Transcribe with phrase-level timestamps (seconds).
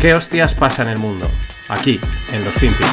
[0.00, 1.28] ¿Qué hostias pasa en el mundo?
[1.68, 2.00] Aquí,
[2.32, 2.88] en los FinPix.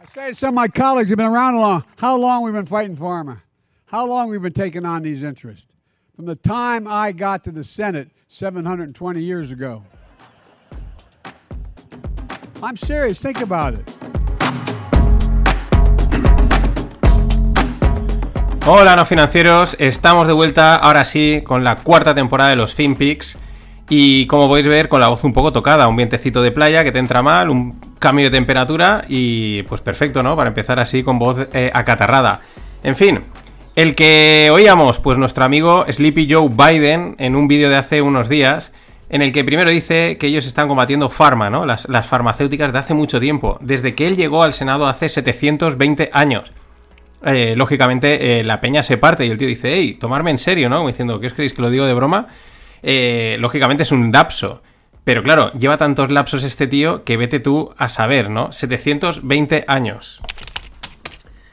[0.00, 2.54] I say to some of my colleagues who've been around a long, how long we've
[2.54, 3.42] been fighting pharma,
[3.84, 5.76] how long we've been taking on these interests.
[6.16, 9.84] From the time I got to the Senate 720 years ago.
[12.62, 13.86] I'm serious, think about it.
[18.64, 19.76] Hola, no financieros.
[19.78, 23.36] Estamos de vuelta ahora sí con la cuarta temporada de los FinPix.
[23.90, 26.92] Y como podéis ver, con la voz un poco tocada, un vientecito de playa que
[26.92, 30.36] te entra mal, un cambio de temperatura y pues perfecto, ¿no?
[30.36, 32.40] Para empezar así con voz eh, acatarrada.
[32.82, 33.20] En fin,
[33.76, 38.28] el que oíamos, pues nuestro amigo Sleepy Joe Biden en un vídeo de hace unos
[38.28, 38.72] días,
[39.08, 41.64] en el que primero dice que ellos están combatiendo farma, ¿no?
[41.64, 46.52] Las, farmacéuticas de hace mucho tiempo, desde que él llegó al Senado hace 720 años.
[47.24, 50.68] Eh, lógicamente eh, la peña se parte y el tío dice, hey, tomarme en serio,
[50.68, 50.76] ¿no?
[50.76, 52.26] Como diciendo, ¿qué os creéis que lo digo de broma?
[52.82, 54.62] Eh, lógicamente es un lapso.
[55.04, 58.52] Pero claro, lleva tantos lapsos este tío que vete tú a saber, ¿no?
[58.52, 60.20] 720 años.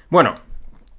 [0.09, 0.35] Bueno,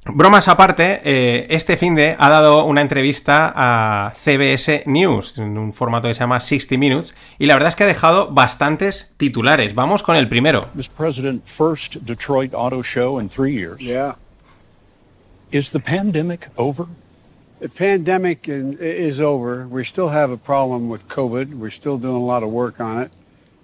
[0.07, 5.75] bromas aparte, eh, este fin de ha dado una entrevista a CBS News en un
[5.75, 9.75] formato que se llama 60 Minutes y la verdad es que ha dejado bastantes titulares.
[9.75, 10.71] Vamos con el primero.
[10.75, 10.91] Mr.
[10.97, 13.83] President, first Detroit Auto Show in three years.
[13.83, 14.17] Yeah.
[15.51, 16.87] Is the pandemic over?
[17.59, 19.67] The pandemic is over.
[19.67, 21.55] We still have a problem with COVID.
[21.55, 23.11] We're still doing a lot of work on it.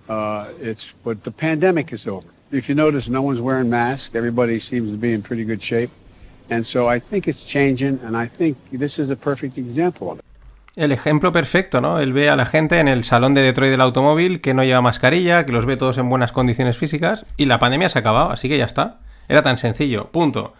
[0.09, 2.27] Uh, it's but the pandemic is over.
[2.51, 4.15] If you notice, no one's wearing masks.
[4.15, 5.91] Everybody seems to be in pretty good shape,
[6.49, 8.01] and so I think it's changing.
[8.03, 10.25] And I think this is a perfect example of it.
[10.75, 12.01] El ejemplo perfecto, ¿no?
[12.01, 14.81] Él ve a la gente en el salón de Detroit del automóvil que no lleva
[14.81, 18.31] mascarilla, que los ve todos en buenas condiciones físicas y la pandemia se ha acabado,
[18.31, 19.01] así que ya está.
[19.29, 20.55] Era tan sencillo, punto.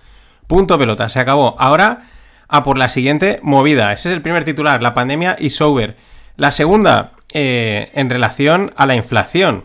[0.47, 1.57] Punto pelota, se acabó.
[1.59, 2.11] Ahora
[2.53, 3.93] a por la siguiente movida.
[3.93, 5.97] Ese es el primer titular, la pandemia is over.
[6.37, 9.65] La segunda, eh, en relación a la inflación.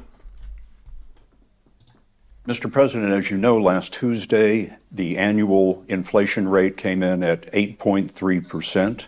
[2.48, 2.72] Mr.
[2.72, 9.08] President, as you know, last Tuesday, the annual inflation rate came in at 8.3%.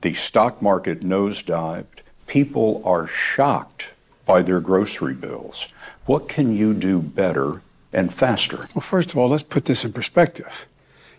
[0.00, 2.02] The stock market nosedived.
[2.28, 3.90] People are shocked
[4.26, 5.66] by their grocery bills.
[6.06, 7.62] What can you do better
[7.92, 8.68] and faster?
[8.76, 10.68] Well, first of all, let's put this in perspective.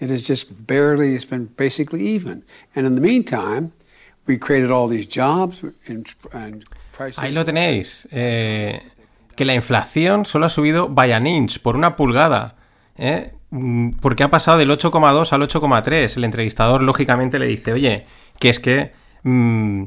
[0.00, 1.14] It has just barely.
[1.14, 2.44] It's been basically even.
[2.74, 3.72] And in the meantime,
[4.26, 7.18] we created all these jobs and, and prices.
[7.18, 8.06] Ahí lo tenéis.
[8.10, 8.80] eh,
[9.34, 12.56] que la inflación solo ha subido by an inch, por una pulgada.
[12.96, 13.32] ¿eh?
[13.50, 16.16] Mm, Porque ha pasado del 8,2 al 8,3.
[16.16, 18.06] El entrevistador, lógicamente, le dice, oye,
[18.40, 18.92] que es que
[19.22, 19.82] mm,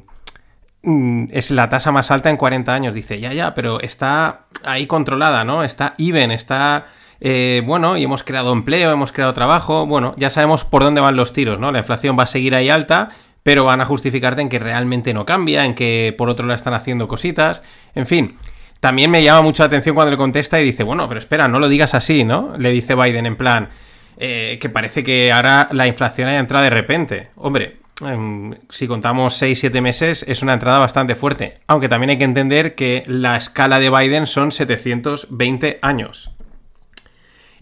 [0.84, 2.96] mm, es la tasa más alta en 40 años.
[2.96, 5.64] Dice, ya, ya, pero está ahí controlada, ¿no?
[5.64, 6.88] Está even, está...
[7.24, 9.86] eh, bueno, y hemos creado empleo, hemos creado trabajo.
[9.86, 11.72] Bueno, ya sabemos por dónde van los tiros, ¿no?
[11.72, 13.12] La inflación va a seguir ahí alta,
[13.44, 16.74] pero van a justificarte en que realmente no cambia, en que por otro lado están
[16.74, 17.62] haciendo cositas.
[17.94, 18.38] En fin,
[18.80, 21.60] también me llama mucho la atención cuando le contesta y dice, bueno, pero espera, no
[21.60, 22.58] lo digas así, ¿no?
[22.58, 23.70] Le dice Biden en plan,
[24.18, 27.30] eh, que parece que ahora la inflación haya entrado de repente.
[27.36, 31.60] Hombre, em, si contamos 6-7 meses, es una entrada bastante fuerte.
[31.68, 36.32] Aunque también hay que entender que la escala de Biden son 720 años.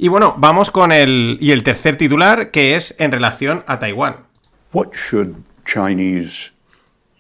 [0.02, 4.16] Y bueno, vamos con el, y el tercer titular, que es en relación a Taiwán.
[4.72, 6.52] What should Chinese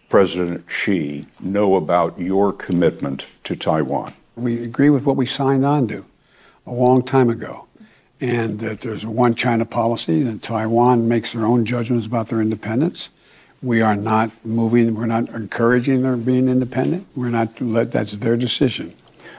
[0.08, 4.14] President Xi know about your commitment to Taiwan?
[4.38, 6.06] We agree with what we signed on to
[6.66, 7.66] a long time ago.
[8.22, 12.40] And that there's a one China policy, that Taiwan makes their own judgments about their
[12.40, 13.10] independence.
[13.62, 17.08] We are not moving, we're not encouraging their being independent.
[17.14, 18.94] We're not, let, that's their decision.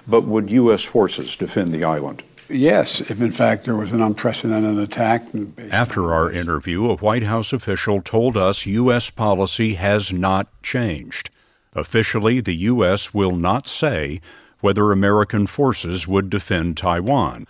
[0.07, 0.85] But would U.S.
[0.85, 2.23] forces defend the island?
[2.51, 5.25] Yes, if in fact there was an unprecedented attack.
[5.71, 9.09] After our interview, a White House official told us U.S.
[9.09, 11.31] policy has not changed.
[11.75, 13.15] Officially, the U.S.
[13.15, 14.21] will not say
[14.61, 17.47] whether American forces would defend Taiwan,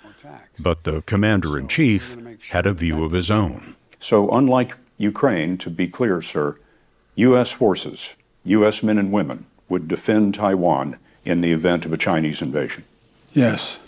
[0.62, 2.16] but the commander in chief
[2.50, 3.74] had a view of his own.
[3.98, 6.56] So, unlike Ukraine, to be clear, sir,
[7.16, 7.50] U.S.
[7.50, 8.14] forces,
[8.44, 8.82] U.S.
[8.82, 12.84] men and women, would defend Taiwan in the event of a Chinese invasion.
[13.32, 13.78] Yes.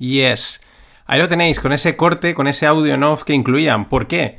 [0.00, 0.62] Yes.
[1.06, 3.88] Ahí lo tenéis, con ese corte, con ese audio en off que incluían.
[3.88, 4.38] ¿Por qué?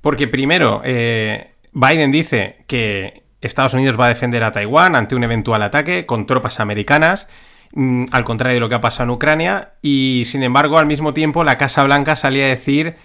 [0.00, 5.24] Porque primero, eh, Biden dice que Estados Unidos va a defender a Taiwán ante un
[5.24, 7.28] eventual ataque con tropas americanas.
[7.74, 11.14] mm, al contrario de lo que ha pasado en Ucrania, y sin embargo, al mismo
[11.14, 12.96] tiempo, la Casa Blanca salía a decir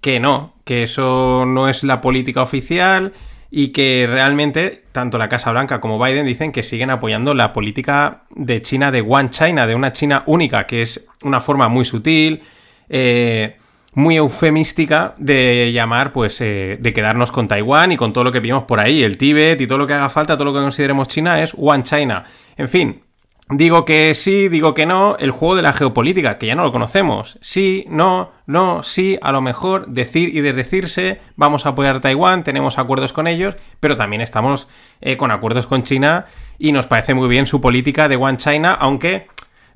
[0.00, 3.14] que no, que eso no es la política oficial
[3.54, 8.22] y que realmente tanto la Casa Blanca como Biden dicen que siguen apoyando la política
[8.34, 12.40] de China de One China, de una China única, que es una forma muy sutil,
[12.88, 13.58] eh,
[13.92, 18.40] muy eufemística de llamar, pues, eh, de quedarnos con Taiwán y con todo lo que
[18.40, 21.08] vimos por ahí, el Tíbet y todo lo que haga falta, todo lo que consideremos
[21.08, 22.24] China es One China.
[22.56, 23.02] En fin,
[23.48, 26.72] Digo que sí, digo que no, el juego de la geopolítica, que ya no lo
[26.72, 27.38] conocemos.
[27.42, 32.44] Sí, no, no, sí, a lo mejor decir y desdecirse, vamos a apoyar a Taiwán,
[32.44, 34.68] tenemos acuerdos con ellos, pero también estamos
[35.00, 36.26] eh, con acuerdos con China
[36.58, 39.26] y nos parece muy bien su política de One China, aunque,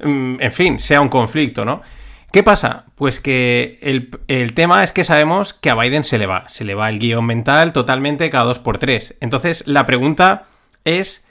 [0.02, 1.82] mm, en fin, sea un conflicto, ¿no?
[2.32, 2.84] ¿Qué pasa?
[2.96, 3.78] Pues que
[4.28, 6.98] el, tema es que sabemos que a Biden se le va, se le va el
[6.98, 9.16] guion mental totalmente cada dos por tres.
[9.20, 10.44] Entonces, la pregunta
[10.84, 11.24] es,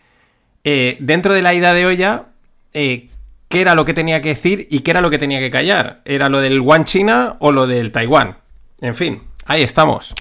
[0.65, 2.25] eh, dentro de la ida de olla,
[2.73, 3.09] eh,
[3.49, 6.01] qué era lo que tenía que decir y qué era lo que tenía que callar.
[6.05, 8.37] ¿Era lo del One China o lo del Taiwán?
[8.81, 10.15] En fin, ahí estamos.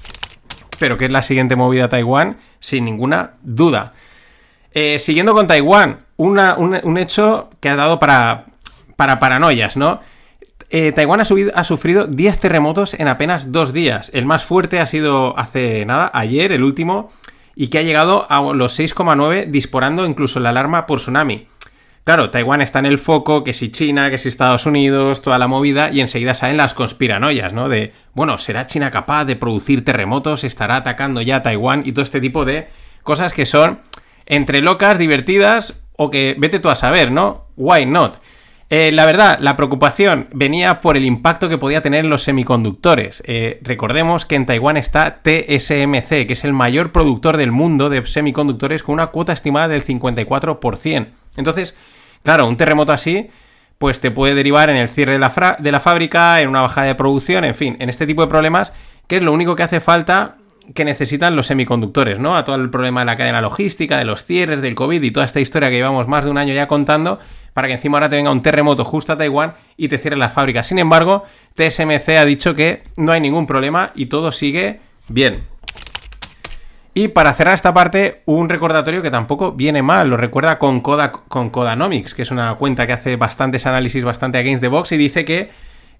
[0.79, 2.37] Pero ¿qué es la siguiente movida a Taiwán?
[2.61, 3.95] Sin ninguna duda.
[4.73, 8.45] Eh, siguiendo con Taiwán, un, hecho que ha dado para,
[8.97, 10.01] para paranoias, ¿no?
[10.69, 11.25] Eh, Taiwán ha,
[11.55, 14.11] ha, sufrido 10 terremotos en apenas dos días.
[14.13, 17.11] El más fuerte ha sido hace nada, ayer, el último,
[17.57, 21.49] y que ha llegado a los 6,9, disparando incluso la alarma por tsunami.
[22.05, 25.47] Claro, Taiwán está en el foco, que si China, que si Estados Unidos, toda la
[25.47, 27.71] movida, y enseguida salen las conspiranoias, ¿no?
[27.71, 30.45] De, bueno, ¿será China capaz de producir terremotos?
[30.45, 31.83] ¿Estará atacando ya a Taiwán?
[31.87, 32.69] Y todo este tipo de
[33.03, 33.81] cosas que son
[34.27, 37.47] entre locas, divertidas, o que vete tú a saber, ¿no?
[37.57, 38.19] Why not?
[38.77, 43.23] Eh, la verdad, la preocupación venía por el impacto que podía tener en los semiconductores.
[43.25, 48.05] Eh, recordemos que en Taiwán está TSMC, que es el mayor productor del mundo de
[48.05, 51.07] semiconductores con una cuota estimada del 54%.
[51.37, 51.77] Entonces,
[52.25, 53.29] Claro, un terremoto así,
[53.79, 56.87] pues te puede derivar en el cierre de la, de la fábrica, en una bajada
[56.87, 58.73] de producción, en fin, en este tipo de problemas,
[59.07, 60.39] que es lo único que hace falta
[60.73, 62.37] que necesitan los semiconductores, ¿no?
[62.37, 65.27] A todo el problema de la cadena logística, de los cierres, del COVID y toda
[65.27, 67.19] esta historia que llevamos más de un año ya contando,
[67.53, 70.31] para que encima ahora te venga un terremoto justo a Taiwán y te cierre la
[70.31, 70.63] fábrica.
[70.63, 71.25] Sin embargo,
[71.55, 75.45] TSMC ha dicho que no hay ningún problema y todo sigue bien.
[76.97, 81.11] Y para cerrar esta parte, un recordatorio que tampoco viene mal, lo recuerda con, Koda,
[81.11, 84.97] con Codanomics, que es una cuenta que hace bastantes análisis bastante against the box y
[84.97, 85.51] dice que,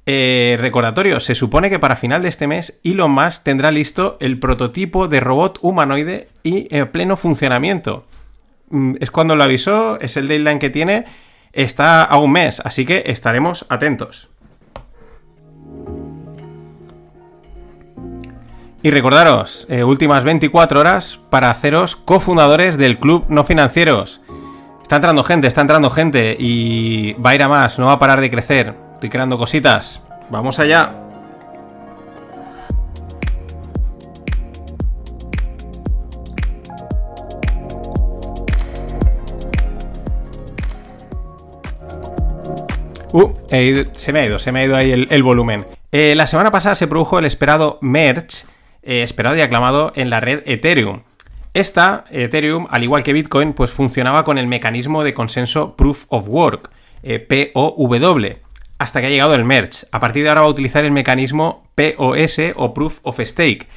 [0.07, 4.39] eh, recordatorio, se supone que para final de este mes Elon Musk tendrá listo el
[4.39, 8.05] prototipo de robot humanoide y en pleno funcionamiento.
[8.69, 11.07] Mm, es cuando lo avisó, es el deadline que tiene,
[11.53, 14.29] está a un mes, así que estaremos atentos.
[18.83, 24.21] Y recordaros, eh, últimas 24 horas para haceros cofundadores del Club No Financieros.
[24.83, 27.99] Está entrando gente, está entrando gente y va a ir a más, no va a
[27.99, 28.84] parar de crecer.
[28.95, 30.03] Estoy creando cositas.
[30.31, 31.01] Vamos allá.
[43.13, 43.33] Uh,
[43.93, 45.67] se me ha ido, se me ha ido ahí el, volumen.
[45.93, 48.47] Eh, la semana pasada se produjo el esperado merge
[48.83, 51.03] eh, esperado y aclamado en la red Ethereum.
[51.55, 56.29] Esta, Ethereum, al igual que Bitcoin, pues funcionaba con el mecanismo de consenso Proof of
[56.29, 56.71] Work,
[57.05, 57.89] eh, POW,
[58.79, 59.87] hasta que ha llegado el merge.
[59.93, 63.69] A partir de ahora va a utilizar el mecanismo POS o Proof of Stake.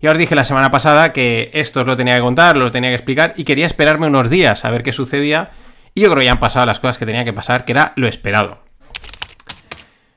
[0.00, 2.90] Ya os dije la semana pasada que esto os lo tenía que contar, lo tenía
[2.90, 5.50] que explicar y quería esperarme unos días a ver qué sucedía.
[5.94, 7.92] Y yo creo que ya han pasado las cosas que tenía que pasar, que era
[7.96, 8.66] lo esperado.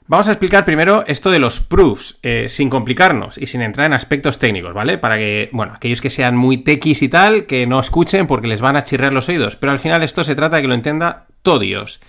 [0.10, 3.94] Vamos a explicar primero esto de los proofs, eh, sin complicarnos y sin entrar en
[3.94, 4.98] aspectos técnicos, ¿vale?
[4.98, 8.60] Para que, bueno, aquellos que sean muy tequis y tal, que no escuchen porque les
[8.60, 9.56] van a chirrar los oídos.
[9.56, 12.02] Pero al final esto se trata de que lo entienda todo Dios.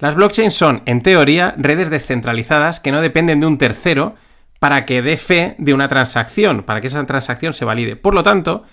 [0.00, 4.16] Las blockchains son, en teoría, redes descentralizadas que no dependen de un tercero
[4.58, 7.96] para que dé fe de una transacción, para que esa transacción se valide.
[7.96, 8.64] Por lo tanto,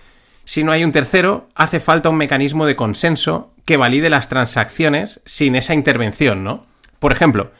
[0.45, 5.19] si no hay un tercero, hace falta un mecanismo de consenso que valide las transacciones
[5.25, 6.65] sin esa intervención, ¿no?
[6.99, 7.51] Por ejemplo,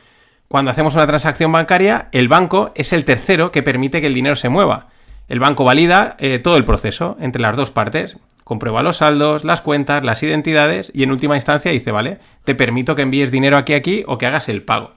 [0.47, 4.38] cuando hacemos una transacción bancaria, el banco es el tercero que permite que el dinero
[4.38, 4.88] se mueva.
[5.27, 9.59] El banco valida eh, todo el proceso entre las dos partes, comprueba los saldos, las
[9.59, 13.73] cuentas, las identidades y en última instancia dice, vale, te permito que envíes dinero aquí
[13.73, 14.93] aquí o que hagas el pago.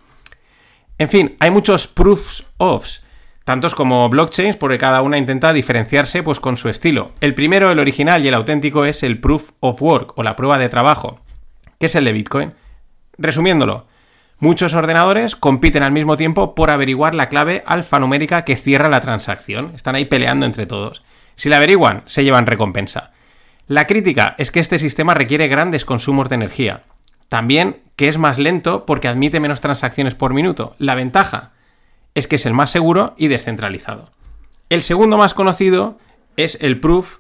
[0.99, 3.03] En fin, hay muchos proofs ofs,
[3.45, 7.11] tantos como blockchains, porque cada una intenta diferenciarse pues con su estilo.
[7.21, 10.57] El primero, el original y el auténtico es el proof of work o la prueba
[10.57, 11.19] de trabajo,
[11.81, 12.55] que es el de Bitcoin.
[13.19, 13.89] Resumiéndolo,
[14.39, 19.73] Muchos ordenadores compiten al mismo tiempo por averiguar la clave alfanumérica que cierra la transacción.
[19.75, 21.03] Están ahí peleando entre todos.
[21.35, 23.13] Si la averiguan, se llevan recompensa.
[23.71, 26.83] La crítica es que este sistema requiere grandes consumos de energía.
[27.29, 30.75] También que es más lento porque admite menos transacciones por minuto.
[30.79, 31.53] La ventaja
[32.17, 34.11] es que es el más seguro y descentralizado.
[34.71, 36.01] El segundo más conocido
[36.37, 37.19] es el Proof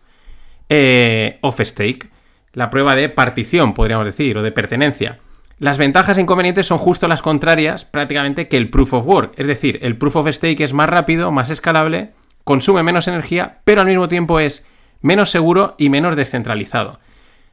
[0.71, 2.11] eh, of Stake,
[2.53, 5.21] la prueba de partición, podríamos decir, o de pertenencia.
[5.61, 9.47] Las ventajas e inconvenientes son justo las contrarias prácticamente que el Proof of Work, es
[9.47, 12.11] decir, el Proof of Stake es más rápido, más escalable,
[12.43, 14.65] consume menos energía, pero al mismo tiempo es
[15.01, 17.01] menos seguro y menos descentralizado.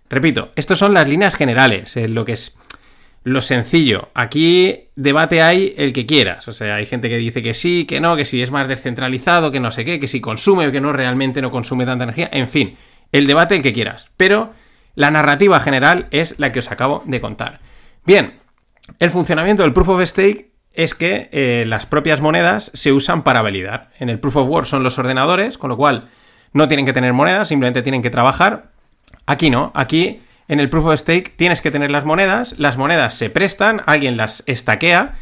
[0.10, 2.58] Repito, estas son las líneas generales, lo que es
[3.24, 4.08] lo sencillo.
[4.14, 6.48] Aquí debate hay el que quieras.
[6.48, 9.52] O sea, hay gente que dice que sí, que no, que si es más descentralizado,
[9.52, 12.30] que no sé qué, que si consume o que no realmente no consume tanta energía.
[12.32, 12.78] En fin,
[13.12, 14.10] el debate el que quieras.
[14.16, 14.54] Pero
[14.96, 17.60] la narrativa general es la que os acabo de contar.
[18.06, 18.36] Bien,
[19.00, 23.42] el funcionamiento del Proof of Stake es que eh, las propias monedas se usan para
[23.42, 23.90] validar.
[24.00, 26.08] En el Proof of Work son los ordenadores, con lo cual
[26.54, 28.72] no tienen que tener monedas, simplemente tienen que trabajar.
[29.26, 33.14] Aquí no, aquí en el Proof of Stake tienes que tener las monedas, las monedas
[33.14, 35.18] se prestan, alguien las estaquea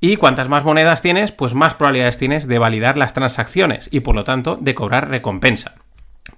[0.00, 4.14] y cuantas más monedas tienes, pues más probabilidades tienes de validar las transacciones y por
[4.14, 5.74] lo tanto de cobrar recompensa.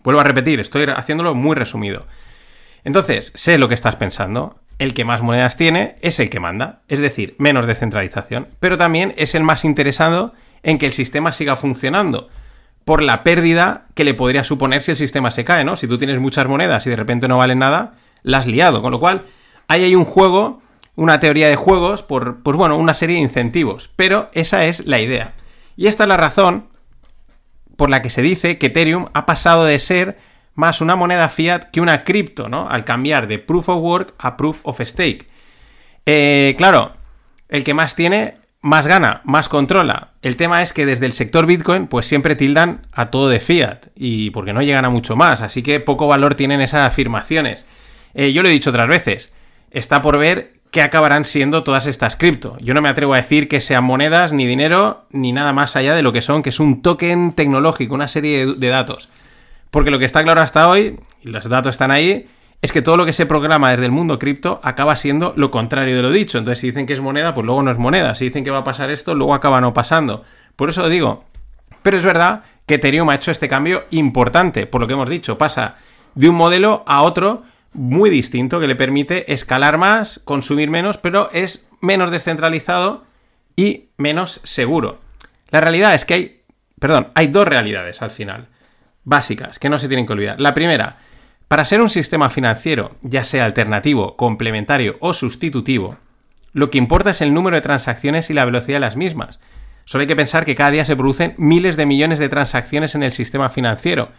[0.03, 2.07] Vuelvo a repetir, estoy haciéndolo muy resumido.
[2.85, 4.59] Entonces, sé lo que estás pensando.
[4.79, 9.13] El que más monedas tiene es el que manda, es decir, menos descentralización, pero también
[9.19, 10.33] es el más interesado
[10.63, 12.31] en que el sistema siga funcionando,
[12.91, 15.77] por la pérdida que le podría suponer si el sistema se cae, ¿no?
[15.77, 17.93] Si tú tienes muchas monedas y de repente no valen nada,
[18.25, 18.83] la has liado.
[18.83, 19.27] Con lo cual,
[19.69, 20.61] ahí hay un juego,
[20.97, 23.93] una teoría de juegos, por, pues bueno, una serie de incentivos.
[23.95, 25.35] Pero esa es la idea.
[25.77, 26.67] Y esta es la razón
[27.77, 30.19] por la que se dice que Ethereum ha pasado de ser
[30.57, 32.69] más una moneda fiat que una cripto, ¿no?
[32.69, 35.29] Al cambiar de Proof of Work a Proof of Stake.
[36.07, 36.95] Eh, claro,
[37.51, 40.11] el que más tiene, más gana, más controla.
[40.23, 43.87] El tema es que desde el sector Bitcoin, pues siempre tildan a todo de fiat,
[43.95, 47.65] y porque no llegan a mucho más, así que poco valor tienen esas afirmaciones.
[48.15, 49.33] Eh, yo lo he dicho otras veces,
[49.71, 52.57] está por ver qué acabarán siendo todas estas cripto.
[52.61, 55.95] Yo no me atrevo a decir que sean monedas, ni dinero, ni nada más allá
[55.95, 59.09] de lo que son, que es un token tecnológico, una serie de, datos.
[59.71, 62.29] Porque lo que está claro hasta hoy, y los datos están ahí,
[62.63, 65.97] es que todo lo que se programa desde el mundo cripto acaba siendo lo contrario
[65.97, 66.39] de lo dicho.
[66.39, 68.15] Entonces, si dicen que es moneda, pues luego no es moneda.
[68.15, 70.25] Si dicen que va a pasar esto, luego acaba no pasando.
[70.57, 71.25] Por eso lo digo.
[71.83, 75.39] Pero es verdad que Ethereum ha hecho este cambio importante, por lo que hemos dicho.
[75.39, 75.77] Pasa
[76.15, 81.31] de un modelo a otro muy distinto que le permite escalar más, consumir menos, pero
[81.33, 83.05] es menos descentralizado
[83.57, 85.01] y menos seguro.
[85.51, 86.43] La realidad es que hay,
[86.79, 88.49] perdón, hay dos realidades al final,
[89.05, 90.41] básicas, que no se tienen que olvidar.
[90.41, 90.99] La primera,
[91.51, 95.97] para ser un sistema financiero, ya sea alternativo, complementario o sustitutivo,
[96.53, 99.41] lo que importa es el número de transacciones y la velocidad de las mismas.
[99.85, 103.03] Solo hay que pensar que cada día se producen miles de millones de transacciones en
[103.03, 104.13] el sistema financiero.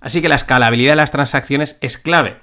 [0.00, 2.38] Así que la escalabilidad de las transacciones es clave.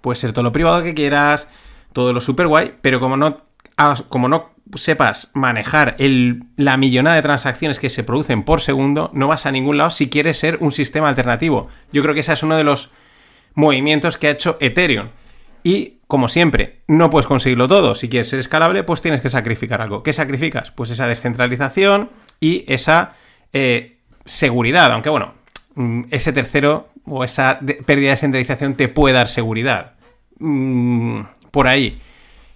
[0.00, 1.46] Puede ser todo lo privado que quieras,
[1.92, 3.42] todo lo super guay, pero como no,
[4.08, 9.44] como no sepas manejar la millonada de transacciones que se producen por segundo, no vas
[9.44, 11.68] a ningún lado si quieres ser un sistema alternativo.
[11.92, 12.90] Yo creo que ese es uno de los
[13.56, 15.08] movimientos que ha hecho Ethereum.
[15.64, 17.96] Y, como siempre, no puedes conseguirlo todo.
[17.96, 20.04] Si quieres ser escalable, pues tienes que sacrificar algo.
[20.04, 20.70] ¿Qué sacrificas?
[20.70, 23.14] Pues esa descentralización y esa
[23.52, 24.92] eh, seguridad.
[24.92, 25.34] Aunque bueno,
[25.74, 29.94] mm, ese tercero o esa pérdida de descentralización te puede dar seguridad.
[30.38, 32.00] Mm, por ahí.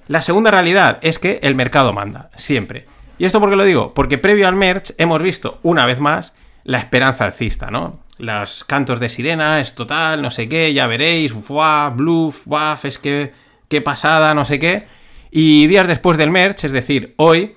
[0.06, 2.86] La segunda realidad es que el mercado manda, siempre.
[3.18, 3.94] ¿Y esto por qué lo digo?
[3.94, 8.00] Porque previo al merch hemos visto, una vez más, la esperanza alcista, ¿no?
[8.20, 12.98] Los cantos de sirena, es total, no sé qué, ya veréis, fuá, bluff, waf, es
[12.98, 13.32] que,
[13.68, 14.86] qué pasada, no sé qué.
[15.30, 17.54] Y días después del merch, es decir, hoy,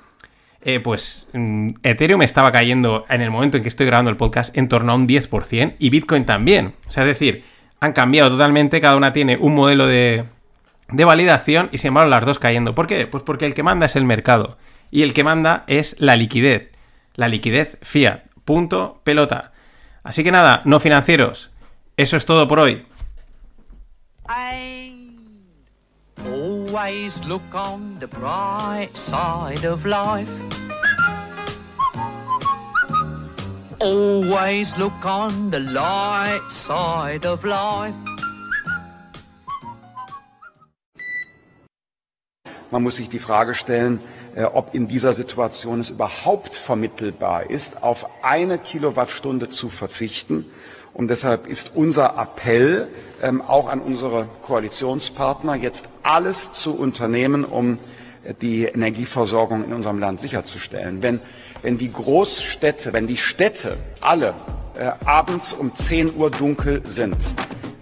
[0.61, 4.57] eh, pues mm, Ethereum estaba cayendo en el momento en que estoy grabando el podcast
[4.57, 6.75] en torno a un 10% y Bitcoin también.
[6.87, 7.43] O sea, es decir,
[7.81, 10.23] han cambiado totalmente, cada una tiene un modelo de,
[10.89, 12.75] de validación y sin embargo las dos cayendo.
[12.75, 13.07] ¿Por qué?
[13.07, 14.57] Pues porque el que manda es el mercado
[14.91, 16.69] y el que manda es la liquidez,
[17.15, 18.21] la liquidez fiat.
[18.45, 19.52] Punto pelota.
[20.03, 21.51] Así que nada, no financieros.
[21.97, 22.85] Eso es todo por hoy.
[26.25, 30.27] always look on the bright side of life.
[33.83, 37.93] always look on the light side of life.
[42.71, 43.99] Man muss sich die Frage stellen,
[44.41, 50.45] ob in dieser Situation es überhaupt vermittelbar ist, auf eine Kilowattstunde zu verzichten.
[50.93, 52.87] Und deshalb ist unser Appell
[53.21, 57.79] ähm, auch an unsere Koalitionspartner, jetzt alles zu unternehmen, um
[58.23, 61.01] äh, die Energieversorgung in unserem Land sicherzustellen.
[61.01, 61.19] Wenn
[61.63, 64.33] wenn die Großstädte, wenn die Städte alle
[64.77, 67.15] äh, abends um 10 Uhr dunkel sind,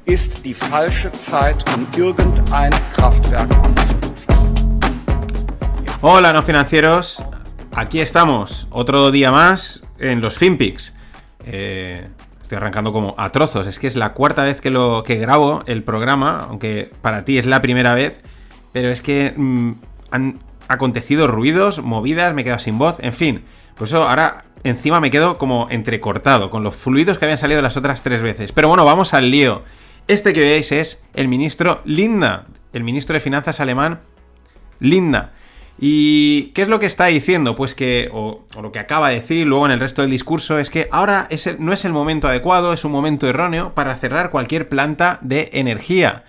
[0.06, 4.11] ist die falsche Zeit, um irgendein Kraftwerk anzuschalten.
[6.04, 7.24] Hola, no financieros.
[7.72, 10.96] Aquí estamos, otro día más en los FinPix.
[11.46, 12.08] Eh,
[12.42, 13.68] estoy arrancando como a trozos.
[13.68, 17.38] Es que es la cuarta vez que lo que grabo el programa, aunque para ti
[17.38, 18.20] es la primera vez.
[18.74, 19.74] Pero es que mm,
[20.10, 23.44] han acontecido ruidos, movidas, me he quedado sin voz, en fin.
[23.76, 27.78] Por eso ahora encima me quedo como entrecortado con los fluidos que habían salido las
[27.78, 28.52] otras tres veces.
[28.54, 29.62] Pero bueno, vamos al lío.
[30.08, 34.00] Este que veis es el ministro Linda, el ministro de Finanzas alemán
[34.80, 35.34] Linda.
[35.84, 37.56] ¿Y qué es lo que está diciendo?
[37.56, 40.70] Pues que, o, lo que acaba de decir luego en el resto del discurso, es
[40.70, 45.18] que ahora no es el momento adecuado, es un momento erróneo para cerrar cualquier planta
[45.22, 46.24] de energía.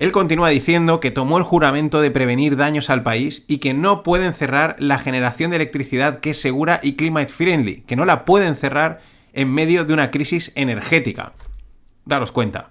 [0.00, 4.02] Él continúa diciendo que tomó el juramento de prevenir daños al país y que no
[4.02, 8.24] pueden cerrar la generación de electricidad que es segura y climate friendly, que no la
[8.24, 9.00] pueden cerrar
[9.32, 11.34] en medio de una crisis energética.
[12.04, 12.70] Daros cuenta.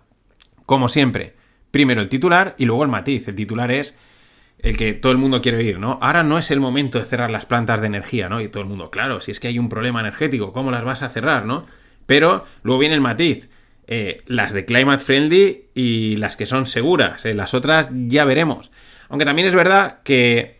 [0.66, 1.38] Como siempre,
[1.72, 3.30] primero el titular y luego el matiz.
[3.30, 3.96] El titular es
[4.62, 5.98] el que todo el mundo quiere oír, ¿no?
[6.02, 8.42] Ahora no es el momento de cerrar las plantas de energía, ¿no?
[8.42, 11.02] Y todo el mundo, claro, si es que hay un problema energético, ¿cómo las vas
[11.02, 11.66] a cerrar, ¿no?
[12.06, 13.50] Pero luego viene el matiz.
[13.88, 17.26] Eh, las de climate friendly y las que son seguras.
[17.26, 18.72] Eh, las otras ya veremos.
[19.10, 20.60] Aunque también es verdad que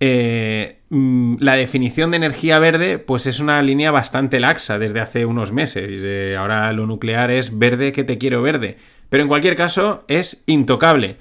[0.00, 5.24] eh, mm, la definición de energía verde, pues es una línea bastante laxa desde hace
[5.24, 6.36] unos meses.
[6.36, 8.76] ahora lo nuclear es verde que te quiero verde.
[9.08, 11.18] Pero en cualquier caso es intocable.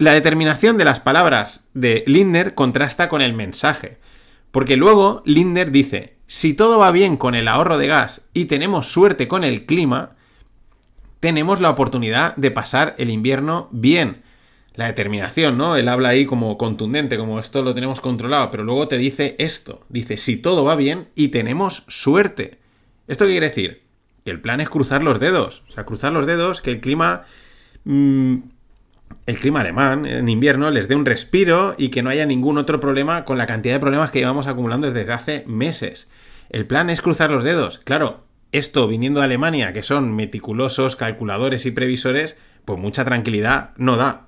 [0.00, 3.98] La determinación de las palabras de Lindner contrasta con el mensaje,
[4.50, 8.90] porque luego Lindner dice, si todo va bien con el ahorro de gas y tenemos
[8.90, 10.16] suerte con el clima,
[11.20, 14.22] tenemos la oportunidad de pasar el invierno bien.
[14.74, 15.76] La determinación, ¿no?
[15.76, 19.84] Él habla ahí como contundente, como esto lo tenemos controlado, pero luego te dice esto,
[19.90, 22.58] dice, si todo va bien y tenemos suerte.
[23.06, 23.82] ¿Esto qué quiere decir?
[24.24, 27.24] Que el plan es cruzar los dedos, o sea, cruzar los dedos, que el clima...
[27.84, 28.38] Mm,
[29.26, 32.80] el clima alemán en invierno les dé un respiro y que no haya ningún otro
[32.80, 36.08] problema con la cantidad de problemas que llevamos acumulando desde hace meses.
[36.48, 37.80] El plan es cruzar los dedos.
[37.84, 43.96] Claro, esto viniendo de Alemania, que son meticulosos, calculadores y previsores, pues mucha tranquilidad no
[43.96, 44.26] da.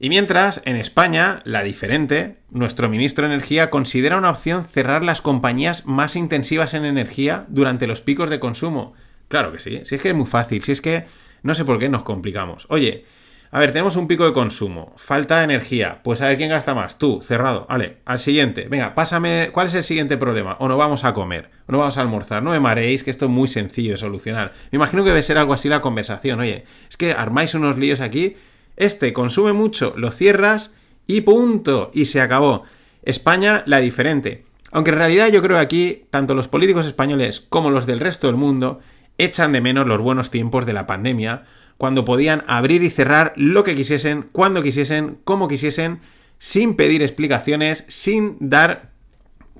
[0.00, 5.20] Y mientras, en España, la diferente, nuestro ministro de Energía considera una opción cerrar las
[5.20, 8.94] compañías más intensivas en energía durante los picos de consumo.
[9.26, 11.06] Claro que sí, si es que es muy fácil, si es que
[11.42, 12.66] no sé por qué nos complicamos.
[12.70, 13.04] Oye,
[13.50, 16.00] a ver, tenemos un pico de consumo, falta energía.
[16.04, 16.98] Pues a ver quién gasta más.
[16.98, 17.66] Tú, cerrado.
[17.68, 18.66] Vale, al siguiente.
[18.68, 19.48] Venga, pásame.
[19.52, 20.56] ¿Cuál es el siguiente problema?
[20.60, 22.42] O no vamos a comer, o no vamos a almorzar.
[22.42, 24.52] No me mareéis, que esto es muy sencillo de solucionar.
[24.70, 26.40] Me imagino que debe ser algo así la conversación.
[26.40, 28.36] Oye, es que armáis unos líos aquí.
[28.76, 30.74] Este consume mucho, lo cierras
[31.06, 31.90] y punto.
[31.94, 32.64] Y se acabó.
[33.02, 34.44] España, la diferente.
[34.72, 38.26] Aunque en realidad yo creo que aquí, tanto los políticos españoles como los del resto
[38.26, 38.80] del mundo
[39.16, 41.44] echan de menos los buenos tiempos de la pandemia
[41.78, 46.00] cuando podían abrir y cerrar lo que quisiesen, cuando quisiesen, como quisiesen,
[46.38, 48.90] sin pedir explicaciones, sin dar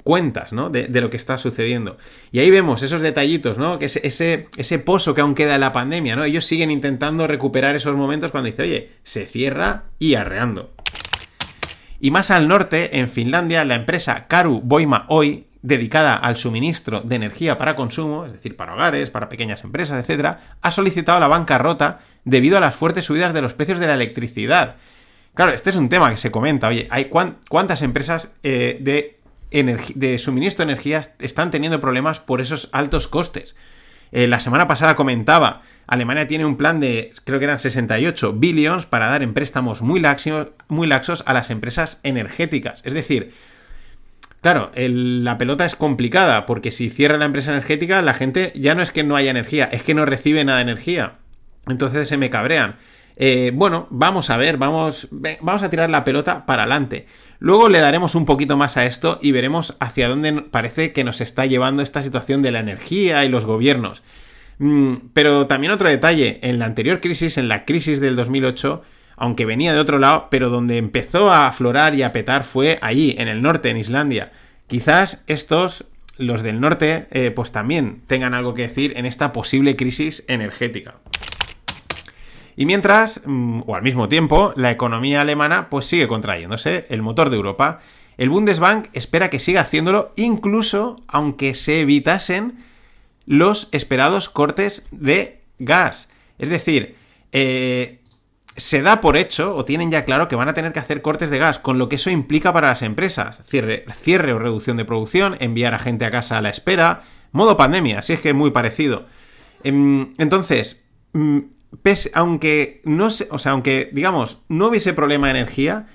[0.02, 0.68] cuentas, ¿no?
[0.70, 1.96] De, lo que está sucediendo.
[2.32, 3.78] Y ahí vemos esos detallitos, ¿no?
[3.78, 6.24] Que ese, pozo que aún queda en la pandemia, ¿no?
[6.24, 10.72] Ellos siguen intentando recuperar esos momentos cuando dice, oye, se cierra y arreando.
[12.00, 17.16] Y más al norte, en Finlandia, la empresa Karu Boima Oy dedicada al suministro de
[17.16, 22.00] energía para consumo, es decir, para hogares, para pequeñas empresas, etc., ha solicitado la bancarrota
[22.24, 24.76] debido a las fuertes subidas de los precios de la electricidad.
[25.34, 26.68] Claro, este es un tema que se comenta.
[26.68, 28.78] Oye, ¿hay ¿cuántas empresas eh,
[29.50, 33.56] de, suministro de energía están teniendo problemas por esos altos costes?
[34.10, 38.86] Eh, la semana pasada comentaba, Alemania tiene un plan de, creo que eran 68 billions
[38.86, 40.02] para dar en préstamos muy
[40.68, 42.82] muy laxos a las empresas energéticas.
[42.84, 43.32] Es decir,
[44.48, 48.80] Claro, la pelota es complicada porque si cierra la empresa energética, la gente ya no
[48.80, 51.18] es que no haya energía, es que no recibe nada de energía.
[51.66, 52.76] Entonces se me cabrean.
[53.16, 57.04] Eh, bueno, vamos a ver, vamos, vamos a tirar la pelota para adelante.
[57.40, 61.20] Luego le daremos un poquito más a esto y veremos hacia dónde parece que nos
[61.20, 64.02] está llevando esta situación de la energía y los gobiernos.
[64.56, 68.82] Mm, pero también otro detalle, en la anterior crisis, en la crisis del 2008,
[69.18, 73.14] aunque venía de otro lado, pero donde empezó a aflorar y a petar fue allí,
[73.18, 74.32] en el norte, en Islandia.
[74.66, 79.76] Quizás estos, los del norte, eh, pues también tengan algo que decir en esta posible
[79.76, 80.96] crisis energética.
[82.56, 87.30] Y mientras, mm, o al mismo tiempo, la economía alemana pues sigue contrayéndose, el motor
[87.30, 87.80] de Europa.
[88.16, 92.64] El Bundesbank espera que siga haciéndolo incluso aunque se evitasen
[93.26, 96.08] los esperados cortes de gas.
[96.38, 96.96] Es decir,
[97.30, 97.97] eh,
[98.58, 101.30] se da por hecho, o tienen ya claro, que van a tener que hacer cortes
[101.30, 103.42] de gas, con lo que eso implica para las empresas.
[103.44, 107.56] Cierre, cierre o reducción de producción, enviar a gente a casa a la espera, modo
[107.56, 109.06] pandemia, si es que es muy parecido.
[109.64, 111.38] Em, entonces, mm,
[112.14, 115.86] aunque no se, o sea, aunque digamos no hubiese problema de energía,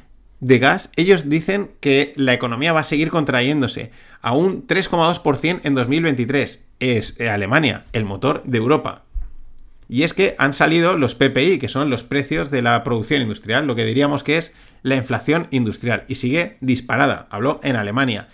[0.43, 5.73] de gas, ellos dicen que la economía va a seguir contrayéndose a un 3,2% en
[5.73, 6.65] 2023.
[6.79, 9.03] Es eh, Alemania, el motor de Europa.
[9.93, 13.67] Y es que han salido los PPI, que son los precios de la producción industrial,
[13.67, 14.51] lo que diríamos que es
[14.81, 16.03] la inflación industrial.
[16.07, 17.27] Y sigue disparada.
[17.29, 18.27] Habló en Alemania.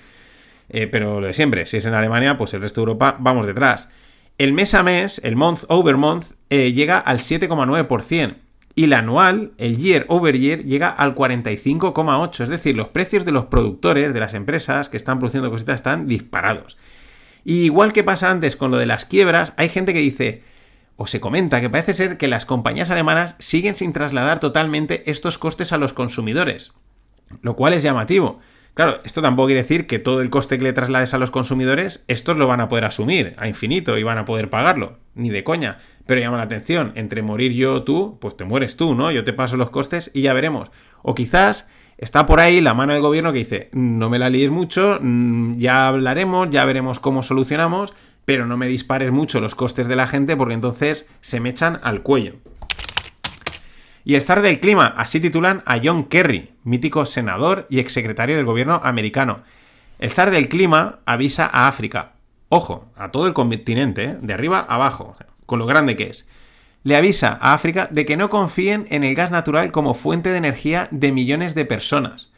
[0.69, 3.45] Eh, pero lo de siempre, si es en Alemania, pues el resto de Europa vamos
[3.45, 3.89] detrás.
[4.37, 8.35] El mes a mes, el month over month, eh, llega al 7,9%.
[8.75, 12.41] Y el anual, el year over year, llega al 45,8%.
[12.41, 16.07] Es decir, los precios de los productores, de las empresas que están produciendo cositas, están
[16.07, 16.77] disparados.
[17.43, 20.43] Y igual que pasa antes con lo de las quiebras, hay gente que dice,
[21.01, 25.37] o se comenta que parece ser que las compañías alemanas siguen sin trasladar totalmente estos
[25.37, 26.73] costes a los consumidores,
[27.41, 28.39] lo cual es llamativo.
[28.73, 32.03] Claro, esto tampoco quiere decir que todo el coste que le traslades a los consumidores,
[32.09, 35.45] estos lo van a poder asumir a infinito y van a poder pagarlo, ni de
[35.45, 35.79] coña.
[36.05, 39.09] Pero llama la atención, entre morir yo o tú, pues te mueres tú, ¿no?
[39.09, 40.69] Yo te paso los costes y ya veremos.
[41.01, 41.65] O quizás
[41.97, 45.57] está por ahí la mano del gobierno que dice, no me la líes mucho, mm,
[45.59, 47.93] ya hablaremos, ya veremos cómo solucionamos,
[48.29, 51.79] pero no me dispares mucho los costes de la gente porque entonces se me echan
[51.81, 52.35] al cuello.
[54.05, 58.45] Y el zar del clima, así titulan a John Kerry, mítico senador y exsecretario del
[58.45, 59.41] gobierno americano.
[59.97, 62.11] El zar del clima avisa a África,
[62.49, 64.17] ojo, a todo el continente, ¿eh?
[64.21, 65.15] de arriba abajo,
[65.47, 66.27] con lo grande que es.
[66.83, 70.37] Le avisa a África de que no confíen en el gas natural como fuente de
[70.37, 72.29] energía de millones de personas.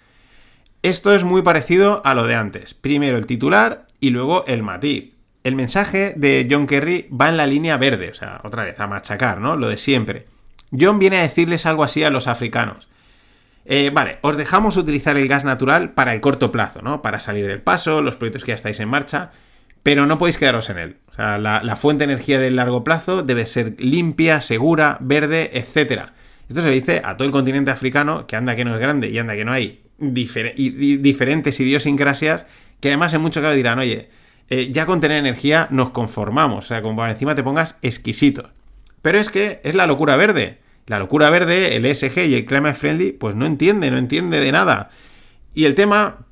[0.84, 2.76] Esto es muy parecido a lo de antes.
[2.76, 7.48] Primero el titular y luego el matiz el mensaje de John Kerry va en la
[7.48, 9.56] línea verde, o sea, otra vez, a machacar, ¿no?
[9.56, 10.26] Lo de siempre.
[10.78, 12.88] John viene a decirles algo así a los africanos.
[13.66, 17.02] Eh, vale, os dejamos utilizar el gas natural para el corto plazo, ¿no?
[17.02, 19.32] Para salir del paso, los proyectos que ya estáis en marcha,
[19.84, 20.98] pero no podéis quedaros en él.
[21.08, 26.10] O sea, la, fuente de energía del largo plazo debe ser limpia, segura, verde, etc.
[26.48, 29.18] Esto se dice a todo el continente africano, que anda que no es grande y
[29.18, 32.46] anda que no hay diferentes idiosincrasias,
[32.80, 34.10] que además en muchos casos dirán, oye,
[34.52, 36.66] eh, ya con tener energía nos conformamos.
[36.66, 38.50] O sea, como para encima te pongas exquisito.
[39.02, 40.58] Pero es que es la locura verde.
[40.88, 44.52] La locura verde, el ESG y el Climate Friendly, pues no entiende, no entiende de
[44.52, 44.90] nada.
[45.56, 46.26] Y el tema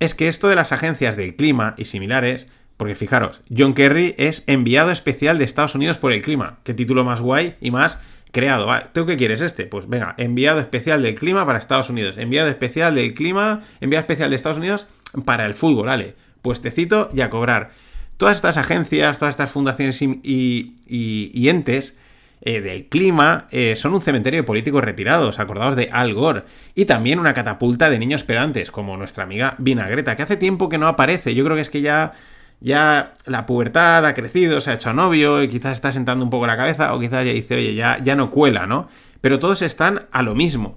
[0.00, 4.44] es que esto de las agencias del clima y similares, porque fijaros, John Kerry es
[4.46, 6.58] enviado especial de Estados Unidos por el clima.
[6.62, 7.98] Qué título más guay y más
[8.32, 8.68] creado.
[8.92, 9.64] ¿Tú qué quieres este?
[9.64, 12.18] Pues venga, enviado especial del clima para Estados Unidos.
[12.18, 14.88] Enviado especial del clima, enviado especial de Estados Unidos
[15.24, 17.70] para el fútbol, vale puestecito y a cobrar.
[18.16, 21.96] Todas estas agencias, todas estas fundaciones y, entes
[22.42, 26.84] eh, del clima eh, son un cementerio de políticos retirados, acordados de Al Gore, y
[26.84, 30.86] también una catapulta de niños pedantes, como nuestra amiga Vinagreta, que hace tiempo que no
[30.86, 31.34] aparece.
[31.34, 32.12] Yo creo que es que ya,
[32.60, 36.46] ya la pubertad ha crecido, se ha hecho novio, y quizás está sentando un poco
[36.46, 38.88] la cabeza, o quizás ya dice, oye, ya, ya no cuela, ¿no?
[39.22, 40.76] Pero todos están a lo mismo.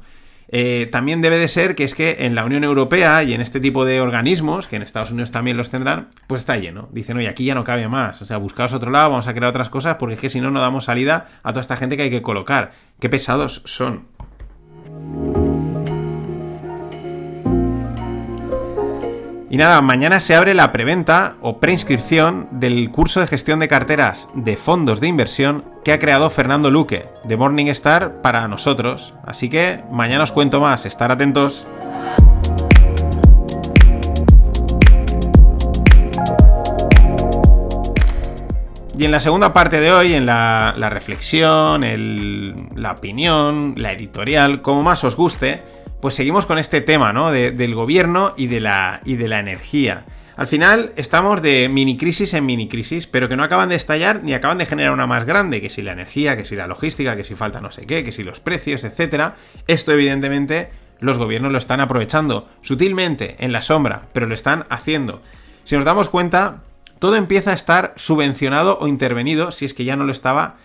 [0.56, 3.60] Eh, también debe de ser que es que en la Unión Europea y en este
[3.60, 6.90] tipo de organismos, que en Estados Unidos también los tendrán, pues está lleno.
[6.92, 8.22] Dicen, oye, aquí ya no cabe más.
[8.22, 10.52] O sea, buscaos otro lado, vamos a crear otras cosas, porque es que si no,
[10.52, 12.74] no damos salida a toda esta gente que hay que colocar.
[13.00, 14.06] Qué pesados son.
[19.54, 24.28] Y nada, mañana se abre la preventa o preinscripción del curso de gestión de carteras
[24.34, 29.14] de fondos de inversión que ha creado Fernando Luque de Morningstar para nosotros.
[29.24, 31.68] Así que mañana os cuento más, estar atentos.
[38.98, 41.86] Y en la segunda parte de hoy, en la, reflexión,
[42.76, 47.32] la opinión, la editorial, como más os guste, pues seguimos con este tema, ¿no?
[47.32, 50.04] del gobierno y de, la, y de la energía.
[50.36, 54.22] Al final estamos de mini crisis en mini crisis, pero que no acaban de estallar
[54.22, 57.16] ni acaban de generar una más grande, que si la energía, que si la logística,
[57.16, 59.36] que si falta no sé qué, que si los precios, etc.
[59.66, 65.22] Esto evidentemente los gobiernos lo están aprovechando sutilmente, en la sombra, pero lo están haciendo.
[65.64, 66.64] Si nos damos cuenta,
[67.00, 70.58] todo empieza a estar subvencionado o intervenido, si es que ya no lo estaba,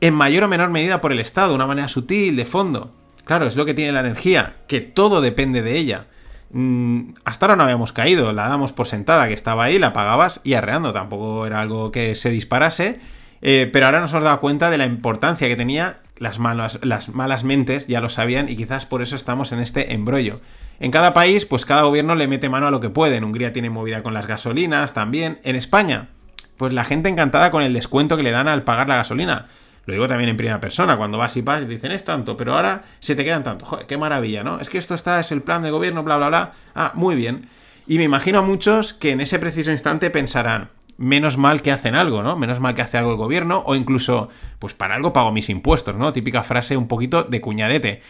[0.00, 3.03] en mayor o menor medida por el Estado, de una manera sutil, de fondo.
[3.24, 6.06] Claro, es lo que tiene la energía, que todo depende de ella.
[6.50, 10.40] Mm, hasta ahora no habíamos caído, la damos por sentada, que estaba ahí, la pagabas
[10.44, 13.00] y arreando, tampoco era algo que se disparase,
[13.42, 17.08] eh, pero ahora nos hemos dado cuenta de la importancia que tenía, las malas, las
[17.08, 20.40] malas mentes ya lo sabían y quizás por eso estamos en este embrollo.
[20.80, 23.16] En cada país, pues cada gobierno le mete mano a lo que puede.
[23.16, 25.38] En Hungría tiene movida con las gasolinas también.
[25.44, 26.08] En España,
[26.56, 29.46] pues la gente encantada con el descuento que le dan al pagar la gasolina.
[29.86, 32.54] Lo digo también en primera persona, cuando vas y vas y dicen es tanto, pero
[32.54, 33.66] ahora se te quedan tanto.
[33.66, 34.60] Joder, qué maravilla, ¿no?
[34.60, 36.52] Es que esto está, es el plan de gobierno, bla, bla, bla.
[36.74, 37.48] Ah, muy bien.
[37.86, 41.94] Y me imagino a muchos que en ese preciso instante pensarán, menos mal que hacen
[41.94, 42.36] algo, ¿no?
[42.36, 45.96] Menos mal que hace algo el gobierno, o incluso, pues para algo pago mis impuestos,
[45.96, 46.12] ¿no?
[46.12, 48.02] Típica frase un poquito de cuñadete.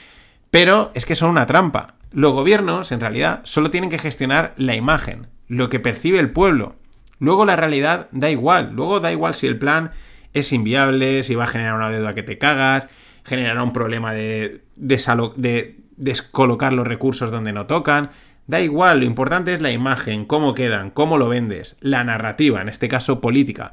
[0.51, 1.95] Pero es que son una trampa.
[2.13, 6.77] Los gobiernos, en realidad, solo tienen que gestionar la imagen, lo que percibe el pueblo.
[7.19, 8.71] Luego la realidad da igual.
[8.75, 9.91] Luego da igual si el plan
[10.35, 12.89] es inviable, si va a generar una deuda que te cagas,
[13.25, 18.11] generará un problema de, de descolocar los recursos donde no tocan.
[18.47, 22.69] Da igual, lo importante es la imagen, cómo quedan, cómo lo vendes, la narrativa, en
[22.69, 23.73] este caso política.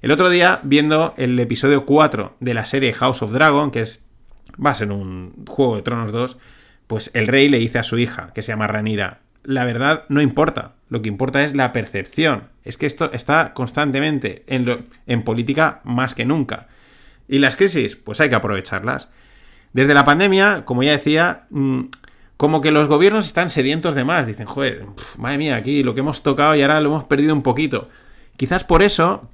[0.00, 4.04] El otro día, viendo el episodio 4 de la serie House of Dragon, que es
[4.64, 6.38] va a ser un Juego de Tronos 2,
[6.86, 10.20] pues el rey le dice a su hija, que se llama Ranira, la verdad no
[10.20, 12.48] importa, lo que importa es la percepción.
[12.64, 16.68] Es que esto está constantemente en, en política más que nunca.
[17.28, 17.96] ¿Y las crisis?
[17.96, 19.08] Pues hay que aprovecharlas.
[19.72, 21.80] Desde la pandemia, como ya decía, mm,
[22.36, 24.26] como que los gobiernos están sedientos de más.
[24.26, 24.84] Dicen, joder,
[25.16, 27.88] madre mía, aquí lo que hemos tocado y ahora lo hemos perdido un poquito.
[28.36, 29.30] Quizás por eso,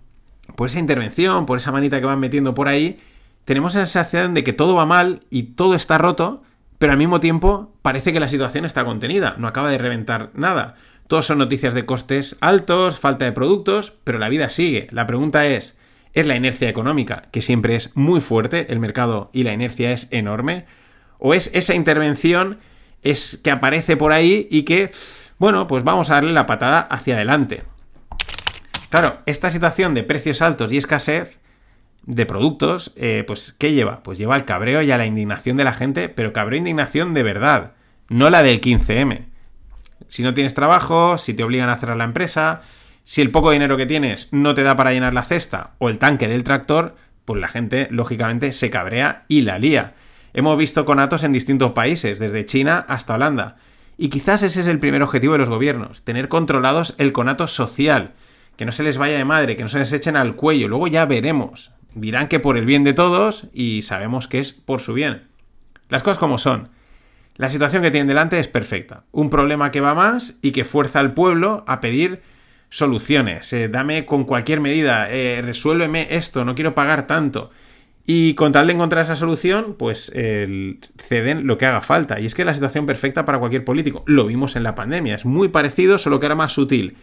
[0.57, 3.01] por esa intervención, por esa manita que van metiendo por ahí,
[3.44, 6.42] tenemos esa sensación de que todo va mal y todo está roto,
[6.78, 10.76] pero al mismo tiempo parece que la situación está contenida, no acaba de reventar nada.
[11.08, 14.88] Todos son noticias de costes altos, falta de productos, pero la vida sigue.
[14.90, 15.76] La pregunta es,
[16.12, 20.08] ¿es la inercia económica, que siempre es muy fuerte, el mercado y la inercia es
[20.10, 20.66] enorme?
[21.18, 22.58] ¿O es esa intervención
[23.02, 24.90] es que aparece por ahí y que,
[25.38, 27.64] bueno, pues vamos a darle la patada hacia adelante?
[28.90, 31.40] Claro, esta situación de precios altos y escasez
[32.04, 34.02] de productos, eh, pues ¿qué lleva?
[34.02, 37.14] Pues lleva al cabreo y a la indignación de la gente, pero cabreo e indignación
[37.14, 37.72] de verdad,
[38.08, 39.26] no la del 15M.
[40.08, 42.62] Si no tienes trabajo, si te obligan a cerrar la empresa,
[43.04, 45.98] si el poco dinero que tienes no te da para llenar la cesta o el
[45.98, 49.94] tanque del tractor, pues la gente lógicamente se cabrea y la lía.
[50.32, 53.56] Hemos visto conatos en distintos países, desde China hasta Holanda.
[53.98, 58.14] Y quizás ese es el primer objetivo de los gobiernos, tener controlados el conato social,
[58.56, 60.87] que no se les vaya de madre, que no se les echen al cuello, luego
[60.87, 64.94] ya veremos dirán que por el bien de todos y sabemos que es por su
[64.94, 65.29] bien.
[65.88, 66.70] Las cosas como son.
[67.37, 69.05] La situación que tienen delante es perfecta.
[69.12, 72.20] Un problema que va más y que fuerza al pueblo a pedir
[72.68, 73.53] soluciones.
[73.53, 77.51] Eh, dame con cualquier medida, eh, resuélveme esto, no quiero pagar tanto.
[78.07, 82.18] Y con tal de encontrar esa solución, pues ceden lo que haga falta.
[82.18, 84.03] Y es que es la situación perfecta para cualquier político.
[84.07, 85.14] Lo vimos en la pandemia.
[85.14, 86.96] Es muy parecido, solo que era más sutil.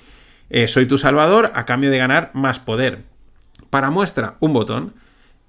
[0.50, 3.04] Eh, soy tu salvador a cambio de ganar más poder.
[3.76, 4.94] Para muestra, un botón.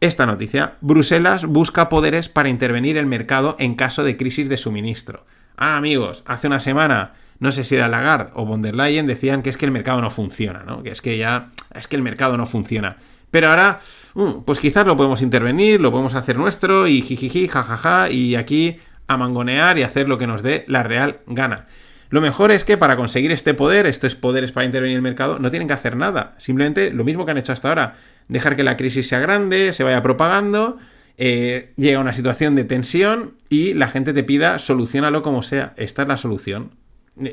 [0.01, 5.25] Esta noticia, Bruselas busca poderes para intervenir el mercado en caso de crisis de suministro.
[5.57, 9.43] Ah, amigos, hace una semana, no sé si era Lagarde o von der Leyen, decían
[9.43, 10.83] que es que el mercado no funciona, ¿no?
[10.83, 12.97] Que es que ya, es que el mercado no funciona.
[13.31, 13.79] Pero ahora,
[14.15, 18.81] mm, pues quizás lo podemos intervenir, lo podemos hacer nuestro y jijiji, jajaja, y aquí
[19.07, 21.67] a mangonear y hacer lo que nos dé la real gana.
[22.09, 25.39] Lo mejor es que para conseguir este poder, estos poderes para intervenir en el mercado,
[25.39, 26.35] no tienen que hacer nada.
[26.39, 27.95] Simplemente lo mismo que han hecho hasta ahora
[28.29, 30.79] dejar que la crisis sea grande, se vaya propagando,
[31.19, 35.73] eh, llega una situación de tensión y la gente te pida solucionalo como sea.
[35.77, 36.73] Esta es la solución,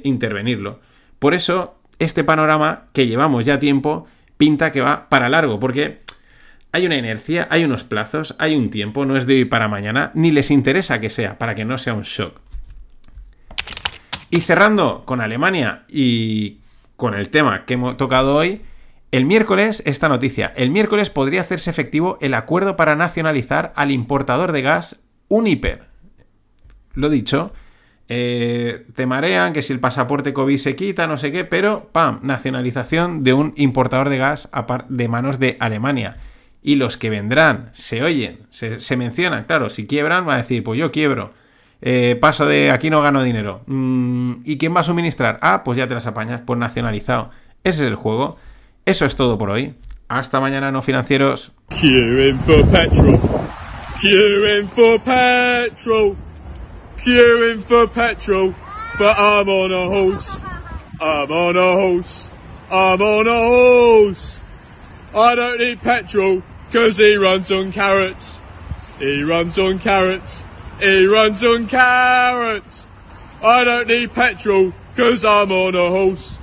[0.03, 0.79] intervenirlo.
[1.19, 5.99] Por eso, este panorama que llevamos ya tiempo pinta que va para largo, porque
[6.71, 10.11] hay una inercia, hay unos plazos, hay un tiempo, no es de hoy para mañana,
[10.15, 12.39] ni les interesa que sea, para que no sea un shock.
[14.31, 16.57] Y cerrando con Alemania y
[16.95, 18.61] con el tema que hemos tocado hoy,
[19.13, 24.51] el miércoles, esta noticia, el miércoles podría hacerse efectivo el acuerdo para nacionalizar al importador
[24.51, 25.83] de gas Uniper.
[26.95, 27.53] Lo dicho,
[28.09, 32.21] eh, te marean que si el pasaporte COVID se quita, no sé qué, pero ¡pam!
[32.23, 34.49] Nacionalización de un importador de gas
[34.89, 36.17] de manos de Alemania.
[36.63, 40.79] Y los que vendrán, se oyen, se, mencionan, claro, si quiebran, va a decir, pues
[40.79, 41.33] yo quiebro.
[41.83, 43.61] Eh, paso de aquí no gano dinero.
[43.67, 45.37] Mm, ¿Y quién va a suministrar?
[45.43, 47.29] Ah, pues ya te las apañas, pues nacionalizado.
[47.63, 48.39] Ese es el juego.
[48.85, 49.75] Eso es todo por hoy.
[50.09, 51.53] Hasta mañana, no financieros.
[51.69, 53.19] Queuing for petrol.
[54.01, 56.15] Queuing for petrol.
[56.97, 58.53] Queuing for petrol.
[58.99, 60.41] But I'm on a horse.
[60.99, 62.27] I'm on a horse.
[62.69, 64.39] I'm on a horse.
[65.15, 68.39] I don't need petrol because he runs on carrots.
[68.99, 70.43] He runs on carrots.
[70.79, 72.85] He runs on carrots.
[73.41, 76.37] I don't need petrol because I'm on a horse.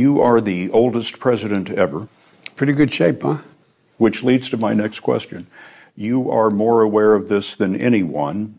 [0.00, 2.08] You are the oldest president ever.
[2.56, 3.40] Pretty good shape, huh?
[3.98, 5.46] Which leads to my next question.
[5.94, 8.58] You are more aware of this than anyone.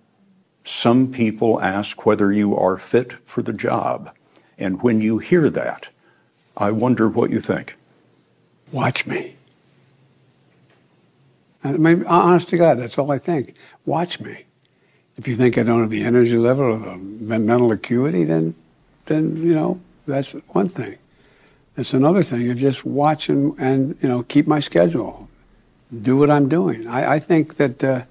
[0.64, 4.12] Some people ask whether you are fit for the job.
[4.60, 5.88] And when you hear that,
[6.56, 7.76] I wonder what you think.
[8.72, 9.36] Watch me.
[11.64, 13.56] I mean, honest to God, that's all I think.
[13.88, 14.46] Watch me.
[15.18, 16.98] If you think I don't have the energy level or the
[17.40, 18.54] mental acuity, then,
[19.08, 21.00] then you know, that's one thing.
[21.78, 25.30] It's another thing of just watch and, and you know keep my schedule,
[26.02, 26.88] do what I'm doing.
[26.88, 28.04] I, I think that uh,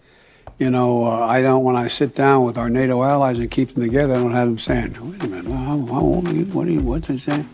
[0.61, 3.71] you know, uh, I don't, when I sit down with our NATO allies and keep
[3.71, 6.45] them together, I don't have them saying, wait a minute, how, how old are you?
[6.45, 7.49] What are you, what's it saying?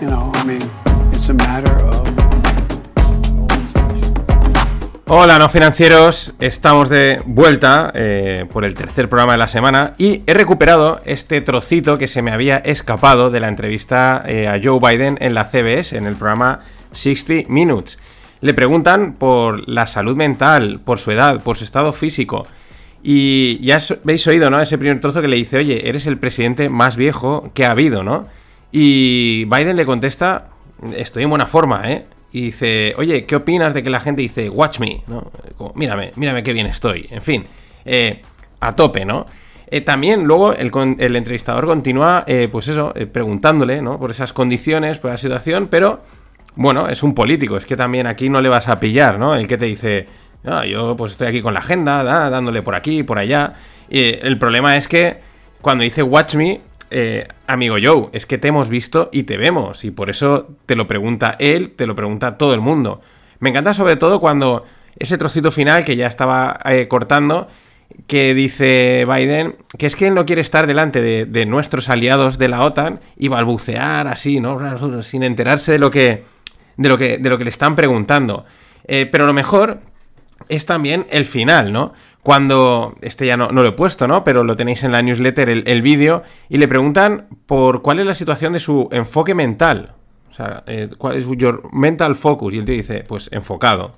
[0.00, 0.68] You know, I mean,
[1.12, 2.27] it's a matter of.
[5.10, 10.22] Hola, no financieros, estamos de vuelta eh, por el tercer programa de la semana y
[10.26, 14.78] he recuperado este trocito que se me había escapado de la entrevista eh, a Joe
[14.78, 16.60] Biden en la CBS, en el programa
[16.92, 17.98] 60 Minutes.
[18.42, 22.46] Le preguntan por la salud mental, por su edad, por su estado físico.
[23.02, 24.60] Y ya habéis oído, ¿no?
[24.60, 28.02] Ese primer trozo que le dice, oye, eres el presidente más viejo que ha habido,
[28.02, 28.26] ¿no?
[28.72, 30.48] Y Biden le contesta,
[30.94, 32.04] estoy en buena forma, ¿eh?
[32.32, 35.02] Y dice, oye, ¿qué opinas de que la gente dice, watch me?
[35.06, 35.30] ¿no?
[35.74, 37.08] mírame, mírame qué bien estoy.
[37.10, 37.46] En fin,
[37.84, 38.22] eh,
[38.60, 39.26] a tope, ¿no?
[39.70, 43.98] Eh, también luego el, el, entrevistador continúa, eh, pues eso, preguntándole, ¿no?
[43.98, 46.00] Por esas condiciones, por la situación, pero
[46.54, 49.34] bueno, es un político, es que también aquí no le vas a pillar, ¿no?
[49.34, 50.06] El que te dice,
[50.66, 53.54] yo pues estoy aquí con la agenda, dándole por aquí, por allá.
[53.90, 55.18] El problema es que
[55.60, 59.84] cuando dice watch me, eh, amigo Joe, es que te hemos visto y te vemos,
[59.84, 63.00] y por eso te lo pregunta él, te lo pregunta todo el mundo.
[63.40, 64.64] Me encanta sobre todo cuando
[64.98, 67.48] ese trocito final que ya estaba eh, cortando,
[68.06, 72.48] que dice Biden que es que él no quiere estar delante de, nuestros aliados de
[72.48, 75.02] la OTAN y balbucear así, ¿no?
[75.02, 76.24] Sin enterarse de lo que,
[76.76, 78.44] de lo que, de lo que le están preguntando.
[78.86, 79.80] Eh, pero lo mejor
[80.48, 81.92] es también el final, ¿no?
[82.28, 84.22] Cuando, este ya no, lo he puesto, ¿no?
[84.22, 88.12] Pero lo tenéis en la newsletter, el, vídeo, y le preguntan por cuál es la
[88.12, 89.94] situación de su enfoque mental.
[90.30, 92.52] O sea, eh, cuál es your mental focus.
[92.52, 93.94] Y él te dice, pues enfocado.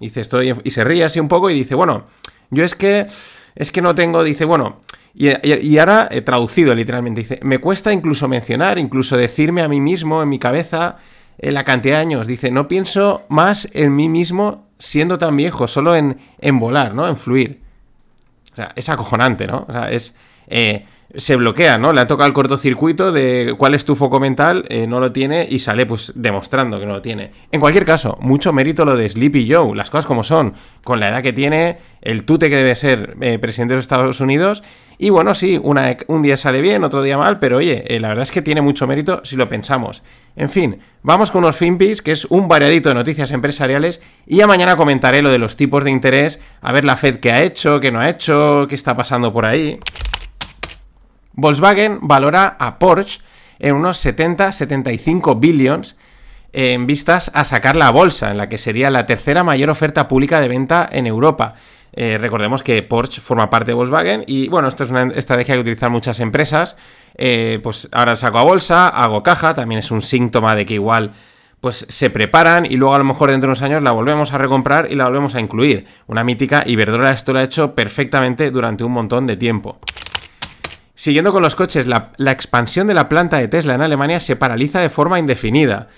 [0.00, 0.54] Y dice, estoy.
[0.64, 2.04] Y se ríe así un poco y dice, bueno,
[2.50, 3.06] yo es que.
[3.54, 4.22] Es que no tengo.
[4.22, 4.76] Dice, bueno.
[5.14, 7.22] Y, ahora he traducido literalmente.
[7.22, 10.98] Dice, me cuesta incluso mencionar, incluso decirme a mí mismo en mi cabeza
[11.38, 12.26] eh, la cantidad de años.
[12.26, 17.06] Dice, no pienso más en mí mismo siendo tan viejo, solo en, en volar, ¿no?
[17.06, 17.60] En fluir.
[18.52, 19.66] O sea, es acojonante, ¿no?
[19.68, 20.14] O sea, es...
[20.48, 20.84] Eh,
[21.16, 21.92] se bloquea, ¿no?
[21.92, 25.46] Le ha tocado el cortocircuito de cuál es tu foco mental, eh, no lo tiene
[25.48, 27.32] y sale pues demostrando que no lo tiene.
[27.50, 31.08] En cualquier caso, mucho mérito lo de Sleepy Joe, las cosas como son, con la
[31.08, 34.62] edad que tiene, el tute que debe ser eh, presidente de los Estados Unidos.
[34.98, 38.30] Y bueno, sí, un día sale bien, otro día mal, pero oye, la verdad es
[38.30, 40.02] que tiene mucho mérito si lo pensamos.
[40.40, 44.46] En fin, vamos con unos FinPix, que es un variadito de noticias empresariales, y ya
[44.46, 47.78] mañana comentaré lo de los tipos de interés, a ver la Fed qué ha hecho,
[47.78, 49.78] qué no ha hecho, qué está pasando por ahí.
[51.34, 53.20] Volkswagen valora a Porsche
[53.58, 55.98] en unos 70-75 billions
[56.54, 60.40] en vistas a sacar la bolsa, en la que sería la tercera mayor oferta pública
[60.40, 61.56] de venta en Europa.
[61.92, 65.60] Eh, recordemos que Porsche forma parte de Volkswagen y bueno, esto es una estrategia que
[65.60, 66.76] utilizan muchas empresas.
[67.16, 71.12] Eh, pues ahora saco a bolsa, hago caja, también es un síntoma de que igual
[71.60, 74.38] pues se preparan y luego a lo mejor dentro de unos años la volvemos a
[74.38, 75.84] recomprar y la volvemos a incluir.
[76.06, 79.78] Una mítica Iberdrola esto lo ha hecho perfectamente durante un montón de tiempo.
[80.94, 84.36] Siguiendo con los coches, la, la expansión de la planta de Tesla en Alemania se
[84.36, 85.88] paraliza de forma indefinida.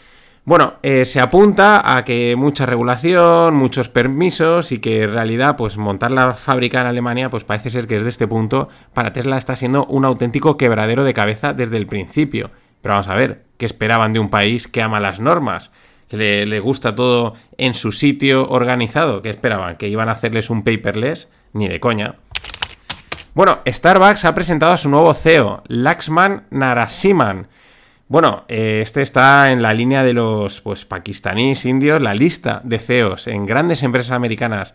[0.45, 5.79] Bueno, eh, se apunta a que mucha regulación, muchos permisos y que en realidad pues
[5.79, 9.55] montar la fábrica en Alemania pues parece ser que desde este punto para Tesla está
[9.55, 12.51] siendo un auténtico quebradero de cabeza desde el principio.
[12.81, 15.71] Pero vamos a ver, ¿qué esperaban de un país que ama las normas?
[16.09, 19.23] Que le, le gusta todo en su sitio organizado.
[19.23, 19.77] ¿Qué esperaban?
[19.77, 21.29] ¿Que iban a hacerles un paperless?
[21.53, 22.17] Ni de coña.
[23.35, 27.47] Bueno, Starbucks ha presentado a su nuevo CEO, Laxman Narasimhan
[28.13, 32.03] bueno, eh, este está en la línea de los pues, pakistaníes, indios.
[32.03, 34.75] La lista de CEOs en grandes empresas americanas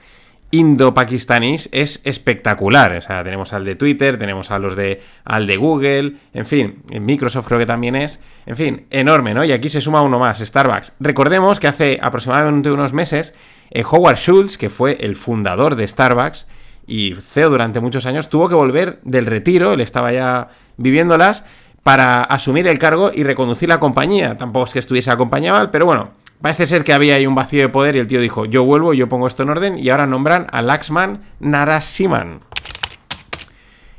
[0.49, 2.93] indo-pakistaníes es espectacular.
[2.93, 6.81] O sea, tenemos al de Twitter, tenemos a los de al de Google, en fin,
[6.99, 8.19] Microsoft creo que también es.
[8.47, 9.45] En fin, enorme, ¿no?
[9.45, 10.93] Y aquí se suma uno más, Starbucks.
[10.99, 13.35] Recordemos que hace aproximadamente unos meses,
[13.69, 16.47] eh, Howard Schultz, que fue el fundador de Starbucks
[16.87, 20.47] y CEO durante muchos años, tuvo que volver del retiro, él estaba ya
[20.77, 21.43] viviéndolas
[21.87, 24.35] para asumir el cargo y reconducir la compañía.
[24.35, 26.09] Tampoco es que estuviese acompañado, pero bueno,
[26.41, 28.93] parece ser que había ahí un vacío de poder y el tío dijo, yo vuelvo,
[28.93, 32.41] yo pongo esto en orden y ahora nombran a Laxman Narasimhan.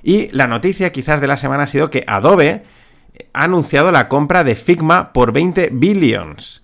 [0.02, 2.62] Y la noticia quizás de la semana ha sido que Adobe
[3.32, 6.62] ha anunciado la compra de Figma por 20 billions.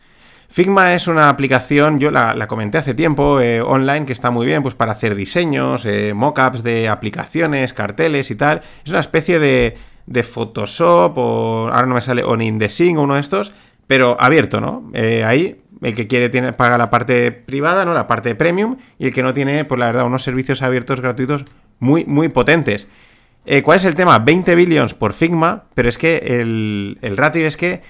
[0.51, 4.63] Figma es una aplicación, yo la, comenté hace tiempo, eh, online, que está muy bien
[4.63, 8.61] pues para hacer diseños, eh, mockups de aplicaciones, carteles y tal.
[8.85, 13.15] Es una especie de de Photoshop o ahora no me sale, o InDesign o uno
[13.15, 13.53] de estos,
[13.87, 14.91] pero abierto, ¿no?
[14.95, 17.93] Eh, ahí el que quiere tiene, paga la parte privada, ¿no?
[17.95, 21.45] La parte premium y el que no tiene, pues la verdad, unos servicios abiertos gratuitos
[21.79, 22.89] muy, muy potentes.
[23.47, 24.19] Eh, ¿Cuál es el tema?
[24.19, 27.83] 20 billions por Figma, pero es que el, el ratio es que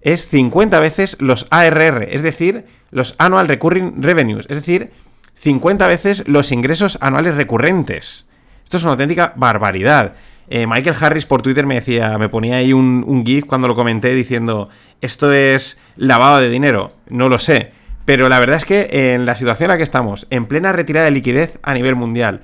[0.00, 4.90] es 50 veces los ARR, es decir, los Annual Recurring Revenues, es decir,
[5.36, 8.26] 50 veces los ingresos anuales recurrentes.
[8.62, 10.14] Esto es una auténtica barbaridad.
[10.48, 13.74] Eh, Michael Harris por Twitter me decía, me ponía ahí un, un GIF cuando lo
[13.74, 14.68] comenté diciendo,
[15.00, 16.92] esto es lavado de dinero.
[17.08, 17.72] No lo sé.
[18.04, 21.04] Pero la verdad es que en la situación en la que estamos, en plena retirada
[21.04, 22.42] de liquidez a nivel mundial,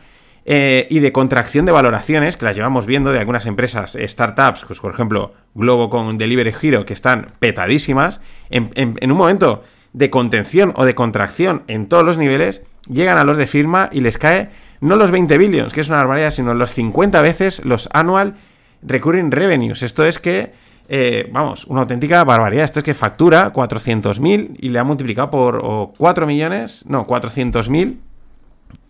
[0.51, 4.65] eh, y de contracción de valoraciones, que las llevamos viendo de algunas empresas, eh, startups,
[4.67, 10.09] pues por ejemplo, Globo con Delivery Hero, que están petadísimas, en, en, un momento de
[10.09, 14.17] contención o de contracción en todos los niveles, llegan a los de firma y les
[14.17, 14.49] cae
[14.81, 18.35] no los 20 billions, que es una barbaridad, sino los 50 veces los annual
[18.83, 19.83] recurring revenues.
[19.83, 20.53] Esto es que
[20.89, 22.65] eh, vamos, una auténtica barbaridad.
[22.65, 27.97] Esto es que factura 400.000 y le ha multiplicado por 4 millones, no, 400.000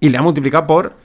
[0.00, 0.96] y le ha multiplicado por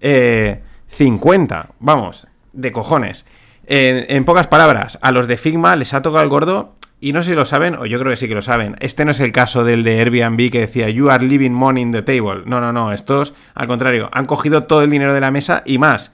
[0.00, 1.60] 50.
[1.60, 3.26] Eh, vamos, de cojones.
[3.66, 7.30] en pocas palabras, a los de Figma les ha tocado el gordo y no sé
[7.30, 8.76] si lo saben, o yo creo que sí que lo saben.
[8.80, 11.92] Este no es el caso del de Airbnb que decía You are leaving money in
[11.92, 12.42] the table.
[12.44, 12.92] No, no, no.
[12.92, 16.12] Estos, al contrario, han cogido todo el dinero de la mesa y más.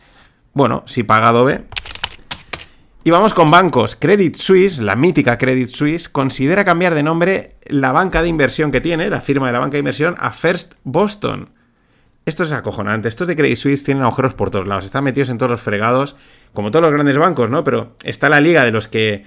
[0.53, 1.65] Bueno, si paga Adobe,
[3.07, 3.97] y vamos con bancos.
[3.97, 8.81] Credit Suisse, la mítica Credit Suisse, considera cambiar de nombre la banca de inversión que
[8.81, 11.51] tiene, la firma de la banca de inversión, a First Boston.
[12.25, 13.09] Esto es acojonante.
[13.09, 14.87] Estos de Credit Suisse tienen agujeros por todos lados.
[14.87, 16.17] Están metidos en todos los fregados,
[16.55, 17.63] como todos los grandes bancos, ¿no?
[17.63, 19.27] Pero está la liga de los que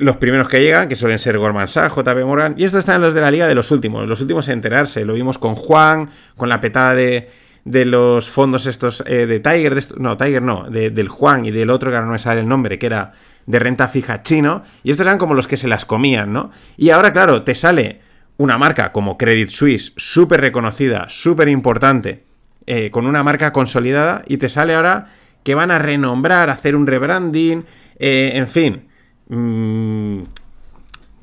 [0.00, 3.14] los primeros que llegan, que suelen ser Goldman Sachs, JP Morgan, y estos están los
[3.14, 5.04] de la liga de los últimos, los últimos en enterarse.
[5.04, 7.28] Lo vimos con Juan, con la petada de,
[7.64, 11.70] de los fondos estos eh, de Tiger, de no, Tiger no, del Juan y del
[11.70, 13.12] otro que ahora no me sale el nombre, que era
[13.44, 16.50] de renta fija chino, y estos eran como los que se las comían, ¿no?
[16.76, 18.00] Y ahora, claro, te sale
[18.38, 22.24] una marca como Credit Suisse, súper reconocida, súper importante,
[22.66, 25.06] eh, con una marca consolidada, y te sale ahora
[25.42, 27.64] que van a renombrar, hacer un rebranding,
[27.98, 28.88] eh, en fin,
[29.28, 30.22] mm,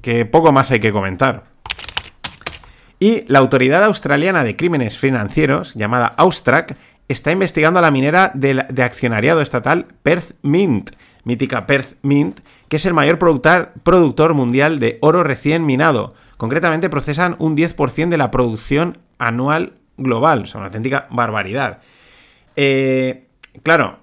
[0.02, 1.46] que poco más hay que comentar.
[3.00, 6.78] Y la Autoridad Australiana de Crímenes Financieros, llamada Austrac,
[7.08, 10.92] está investigando a la minera de, accionariado estatal Perth Mint,
[11.24, 12.40] mítica Perth Mint,
[12.70, 16.14] que es el mayor productor mundial de oro recién minado.
[16.38, 21.80] Concretamente procesan un 10% de la producción anual global, o sea, una auténtica barbaridad.
[22.56, 23.28] Eh,
[23.64, 24.00] claro,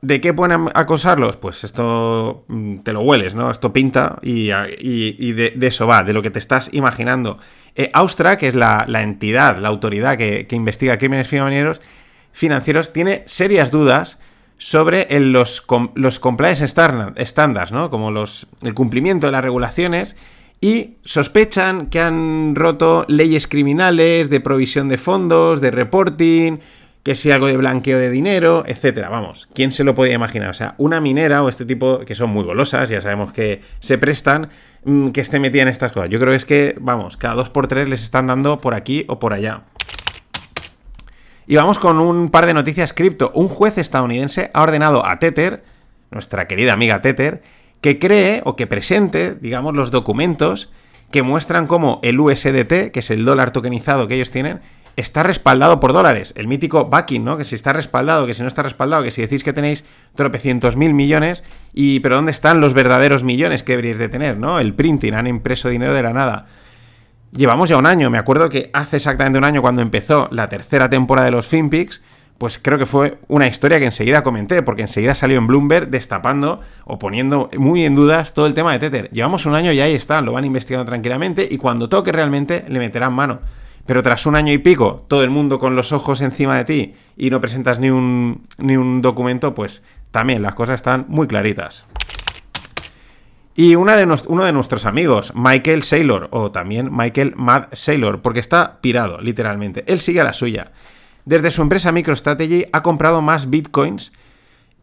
[0.00, 1.36] ¿De qué pueden acosarlos?
[1.36, 3.50] Pues esto mm, te lo hueles, ¿no?
[3.50, 7.38] Esto pinta y, de, eso va, de lo que te estás imaginando.
[7.74, 11.80] Eh, Austra, que es la, entidad, la autoridad que, investiga crímenes financieros,
[12.32, 14.20] financieros, tiene serias dudas
[14.56, 17.90] sobre los, los compliance standards, ¿no?
[17.90, 20.14] Como los, el cumplimiento de las regulaciones
[20.60, 26.58] y sospechan que han roto leyes criminales de provisión de fondos, de reporting,
[27.08, 29.08] que si algo de blanqueo de dinero, etcétera.
[29.08, 30.50] Vamos, ¿quién se lo podía imaginar?
[30.50, 33.96] O sea, una minera o este tipo que son muy golosas, ya sabemos que se
[33.96, 34.50] prestan,
[34.84, 36.10] mm, que esté metida en estas cosas.
[36.10, 39.06] Yo creo que es que, vamos, cada dos por tres les están dando por aquí
[39.08, 39.62] o por allá.
[41.46, 43.32] Y vamos con un par de noticias cripto.
[43.34, 45.64] Un juez estadounidense ha ordenado a Tether,
[46.10, 47.42] nuestra querida amiga Tether,
[47.80, 50.70] que cree o que presente, digamos, los documentos
[51.10, 54.60] que muestran cómo el USDT, que es el dólar tokenizado que ellos tienen,
[55.00, 56.34] está respaldado por dólares.
[56.36, 57.36] El mítico backing, ¿no?
[57.36, 59.84] Que si está respaldado, que si no está respaldado, que si decís que tenéis
[60.16, 64.58] tropecientos mil millones, y pero ¿dónde están los verdaderos millones que deberíais de tener, ¿no?
[64.58, 66.46] El printing, han impreso dinero de la nada.
[67.30, 70.90] Llevamos ya un año, me acuerdo que hace exactamente un año cuando empezó la tercera
[70.90, 72.02] temporada de los FinPix,
[72.38, 76.60] pues creo que fue una historia que enseguida comenté, porque enseguida salió en Bloomberg destapando
[76.84, 79.10] o poniendo muy en dudas todo el tema de Tether.
[79.10, 82.78] Llevamos un año y ahí están, lo van investigando tranquilamente y cuando toque realmente le
[82.78, 83.40] meterán mano.
[83.88, 86.94] Pero tras un año y pico, todo el mundo con los ojos encima de ti
[87.16, 91.86] y no presentas ni un, ni un documento, pues también las cosas están muy claritas.
[93.54, 94.04] Y uno de
[94.52, 99.84] nuestros amigos, Michael Saylor, o también Michael Mad Saylor, porque está pirado, literalmente.
[99.86, 100.70] Él sigue a la suya.
[101.24, 104.12] Desde su empresa MicroStrategy ha comprado más bitcoins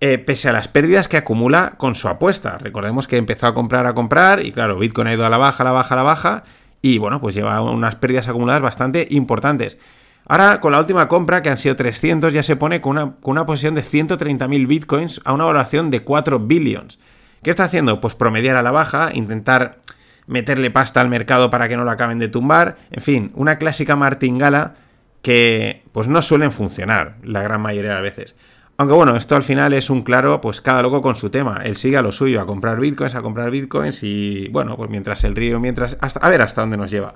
[0.02, 2.58] eh, pese a las pérdidas que acumula con su apuesta.
[2.58, 5.62] Recordemos que empezó a comprar, a comprar, y claro, Bitcoin ha ido a la baja,
[5.62, 6.44] a la baja, a la baja,
[6.86, 9.80] y bueno, pues lleva unas pérdidas acumuladas bastante importantes.
[10.28, 13.32] Ahora, con la última compra, que han sido 300, ya se pone con una, con
[13.32, 17.00] una posición de 130.000 bitcoins a una valoración de 4 billions.
[17.42, 18.00] ¿Qué está haciendo?
[18.00, 19.80] Pues promediar a la baja, intentar
[20.28, 22.78] meterle pasta al mercado para que no lo acaben de tumbar.
[22.92, 24.76] En fin, una clásica martingala
[25.24, 28.36] que pues no suelen funcionar la gran mayoría de las veces.
[28.78, 31.62] Aunque bueno, esto al final es un claro, pues cada loco con su tema.
[31.64, 35.24] Él sigue a lo suyo, a comprar bitcoins, a comprar bitcoins y bueno, pues mientras
[35.24, 35.98] el río, mientras...
[36.02, 37.16] A ver hasta dónde nos lleva.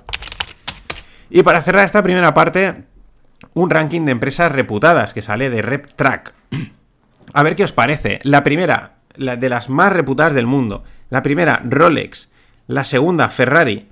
[1.28, 2.84] Y para cerrar esta primera parte,
[3.52, 6.34] un ranking de empresas reputadas que sale de RepTrack.
[7.34, 8.20] A ver qué os parece.
[8.22, 10.82] La primera, de las más reputadas del mundo.
[11.10, 12.30] La primera, Rolex.
[12.66, 13.88] La segunda, Ferrari.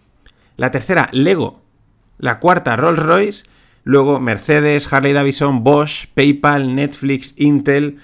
[0.56, 1.62] La tercera, Lego.
[2.18, 3.44] la cuarta Rolls Royce,
[3.88, 7.96] luego Mercedes, Harley Davidson, Bosch, PayPal, Netflix, Intel.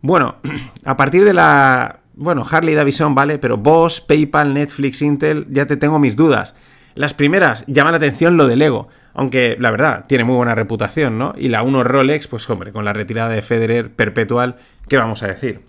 [0.00, 0.36] Bueno,
[0.84, 2.00] a partir de la...
[2.14, 6.54] Bueno, Harley Davidson, vale, pero Bosch, PayPal, Netflix, Intel, ya te tengo mis dudas.
[6.94, 11.18] Las primeras llaman la atención lo de Lego, aunque la verdad tiene muy buena reputación,
[11.18, 11.34] ¿no?
[11.36, 14.56] Y la 1 Rolex, pues hombre, con la retirada de Federer perpetual,
[14.88, 15.60] ¿qué vamos a decir?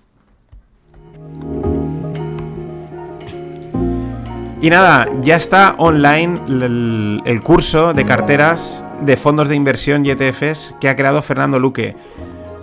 [4.62, 6.40] Y nada, ya está online
[7.26, 11.96] el, curso de carteras de fondos de inversión y ETFs que ha creado Fernando Luque.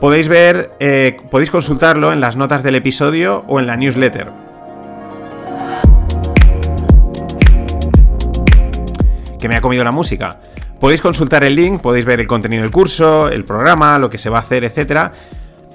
[0.00, 4.30] Podéis ver, eh, podéis consultarlo en las notas del episodio o en la newsletter.
[9.40, 10.38] Que me ha comido la música.
[10.78, 14.30] Podéis consultar el link, podéis ver el contenido del curso, el programa, lo que se
[14.30, 15.12] va a hacer, etcétera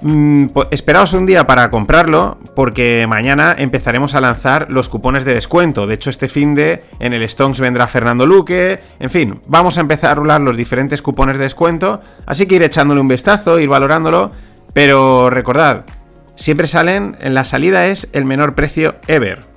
[0.06, 5.88] Mm, esperaos un día para comprarlo, porque mañana empezaremos a lanzar los cupones de descuento.
[5.88, 8.82] De hecho, este fin de en el Stonks vendrá Fernando Luque.
[8.99, 12.01] En fin, vamos a empezar a rular los diferentes cupones de descuento.
[12.26, 14.32] Así que ir echándole un vistazo, ir valorándolo.
[14.74, 15.86] Pero recordad,
[16.36, 19.53] siempre salen, en la salida es el menor precio ever.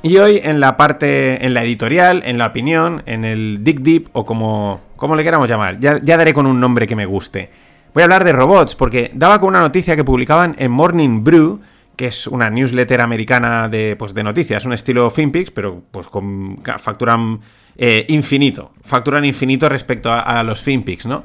[0.00, 4.10] Y hoy en la parte, en la editorial, en la opinión, en el Dig Deep
[4.12, 7.50] o como, como le queramos llamar, ya, daré con un nombre que me guste.
[7.94, 11.60] Voy a hablar de robots porque daba con una noticia que publicaban en Morning Brew,
[11.96, 16.62] que es una newsletter americana de, pues, de noticias, un estilo FinPix, pero pues con,
[16.78, 17.40] facturan
[17.76, 21.24] eh, infinito, facturan infinito respecto a, a los FinPix, ¿no?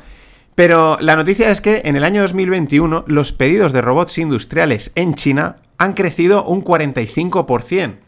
[0.55, 5.13] Pero la noticia es que en el año 2021 los pedidos de robots industriales en
[5.13, 8.02] China han crecido un 45%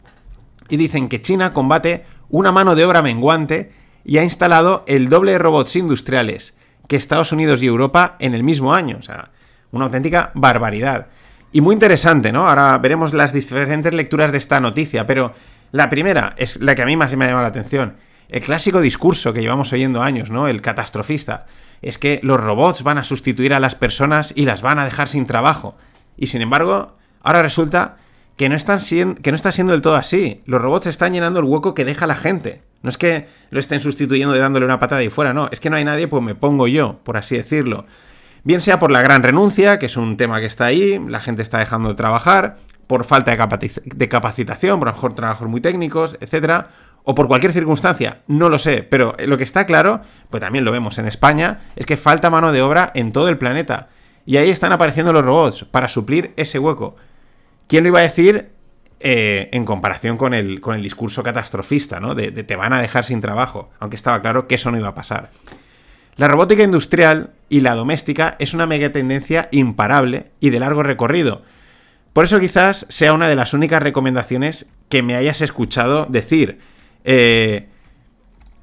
[0.68, 3.72] y dicen que China combate una mano de obra menguante
[4.04, 6.56] y ha instalado el doble de robots industriales
[6.88, 8.96] que Estados Unidos y Europa en el mismo año.
[8.98, 9.30] O sea,
[9.72, 11.08] una auténtica barbaridad.
[11.52, 12.48] Y muy interesante, ¿no?
[12.48, 15.34] Ahora veremos las diferentes lecturas de esta noticia, pero
[15.72, 17.96] la primera es la que a mí más me ha llamado la atención.
[18.28, 20.48] El clásico discurso que llevamos oyendo años, ¿no?
[20.48, 21.46] El catastrofista.
[21.82, 25.08] Es que los robots van a sustituir a las personas y las van a dejar
[25.08, 25.76] sin trabajo.
[26.16, 27.98] Y sin embargo, ahora resulta
[28.36, 28.78] que no, están
[29.16, 30.42] que no está siendo del todo así.
[30.46, 32.62] Los robots están llenando el hueco que deja la gente.
[32.82, 35.48] No es que lo estén sustituyendo y dándole una patada y fuera, no.
[35.50, 37.86] Es que no hay nadie, pues me pongo yo, por así decirlo.
[38.44, 41.42] Bien sea por la gran renuncia, que es un tema que está ahí, la gente
[41.42, 42.56] está dejando de trabajar,
[42.86, 46.68] por falta de, capacitación, por lo mejor trabajos muy técnicos, etcétera,
[47.02, 50.72] o por cualquier circunstancia, no lo sé, pero lo que está claro, pues también lo
[50.72, 53.88] vemos en España, es que falta mano de obra en todo el planeta.
[54.24, 56.96] Y ahí están apareciendo los robots para suplir ese hueco.
[57.66, 58.50] ¿Quién lo iba a decir
[59.00, 62.14] eh, en comparación con el, con el discurso catastrofista, ¿no?
[62.14, 64.94] De, te van a dejar sin trabajo, aunque estaba claro que eso no iba a
[64.94, 65.30] pasar.
[66.16, 71.42] La robótica industrial y la doméstica es una mega tendencia imparable y de largo recorrido.
[72.14, 76.60] Por eso quizás sea una de las únicas recomendaciones que me hayas escuchado decir.
[77.04, 77.68] Eh,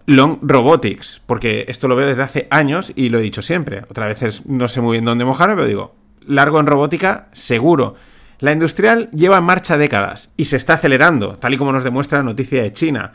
[0.08, 3.84] long Robotics, porque esto lo veo desde hace años y lo he dicho siempre.
[3.90, 5.96] Otra vez no sé muy bien dónde mojarme, pero digo,
[6.26, 7.96] largo en robótica, seguro.
[8.44, 12.18] La industrial lleva en marcha décadas y se está acelerando, tal y como nos demuestra
[12.18, 13.14] la noticia de China.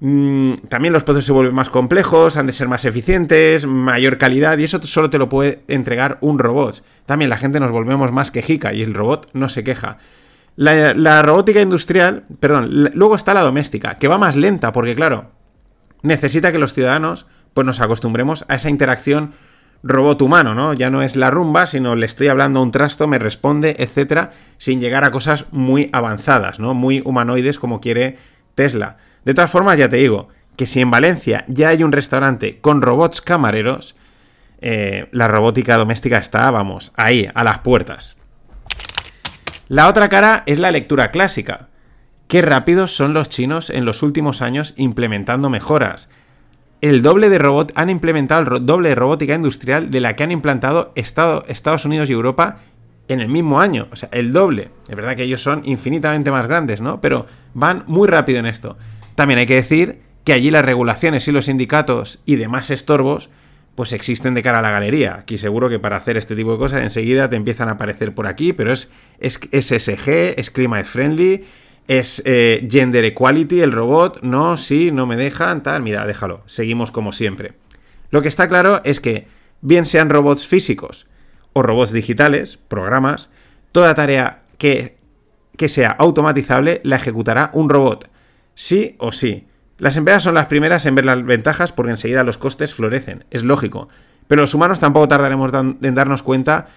[0.00, 4.58] Mm, también los procesos se vuelven más complejos, han de ser más eficientes, mayor calidad
[4.58, 6.84] y eso solo te lo puede entregar un robot.
[7.06, 9.96] También la gente nos volvemos más quejica y el robot no se queja.
[10.56, 15.30] La, robótica industrial, perdón, luego está la doméstica, que va más lenta porque claro,
[16.02, 17.24] necesita que los ciudadanos
[17.54, 19.32] pues nos acostumbremos a esa interacción
[19.82, 20.74] robot humano, ¿no?
[20.74, 24.32] Ya no es la rumba, sino le estoy hablando a un trasto, me responde, etcétera,
[24.58, 26.74] sin llegar a cosas muy avanzadas, ¿no?
[26.74, 28.18] Muy humanoides como quiere
[28.54, 28.96] Tesla.
[29.24, 32.82] De todas formas, ya te digo, que si en Valencia ya hay un restaurante con
[32.82, 33.96] robots camareros,
[34.60, 38.16] eh, la robótica doméstica está, vamos, ahí, a las puertas.
[39.68, 41.68] La otra cara es la lectura clásica.
[42.28, 46.08] Qué rápidos son los chinos en los últimos años implementando mejoras
[46.80, 50.32] el doble de robot, han implementado el doble de robótica industrial de la que han
[50.32, 52.58] implantado Estados Unidos y Europa
[53.08, 53.88] en el mismo año.
[53.92, 54.70] O sea, el doble.
[54.88, 57.00] Es verdad que ellos son infinitamente más grandes, ¿no?
[57.00, 58.76] Pero van muy rápido en esto.
[59.14, 63.30] También hay que decir que allí las regulaciones y los sindicatos y demás estorbos
[63.76, 65.16] pues existen de cara a la galería.
[65.16, 68.26] Aquí seguro que para hacer este tipo de cosas enseguida te empiezan a aparecer por
[68.26, 71.44] aquí, pero es, es, es SG, es climate friendly,
[71.88, 76.90] es eh, gender equality, el robot, no, sí, no me dejan, tal, mira, déjalo, seguimos
[76.90, 77.54] como siempre.
[78.10, 79.28] Lo que está claro es que,
[79.60, 81.06] bien sean robots físicos
[81.52, 83.30] o robots digitales, programas,
[83.72, 84.98] toda tarea que,
[85.56, 88.10] que sea automatizable la ejecutará un robot,
[88.54, 89.46] sí o sí.
[89.78, 93.42] Las empresas son las primeras en ver las ventajas porque enseguida los costes florecen, es
[93.42, 93.88] lógico.
[94.26, 96.68] Pero los humanos tampoco tardaremos en darnos cuenta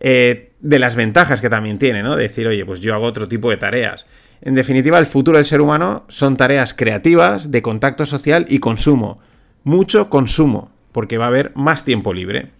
[0.00, 2.16] eh, de las ventajas que también tiene, ¿no?
[2.16, 4.06] De decir, oye, pues yo hago otro tipo de tareas.
[4.40, 9.20] En definitiva, el futuro del ser humano son tareas creativas, de contacto social y consumo.
[9.64, 12.50] Mucho consumo, porque va a haber más tiempo libre.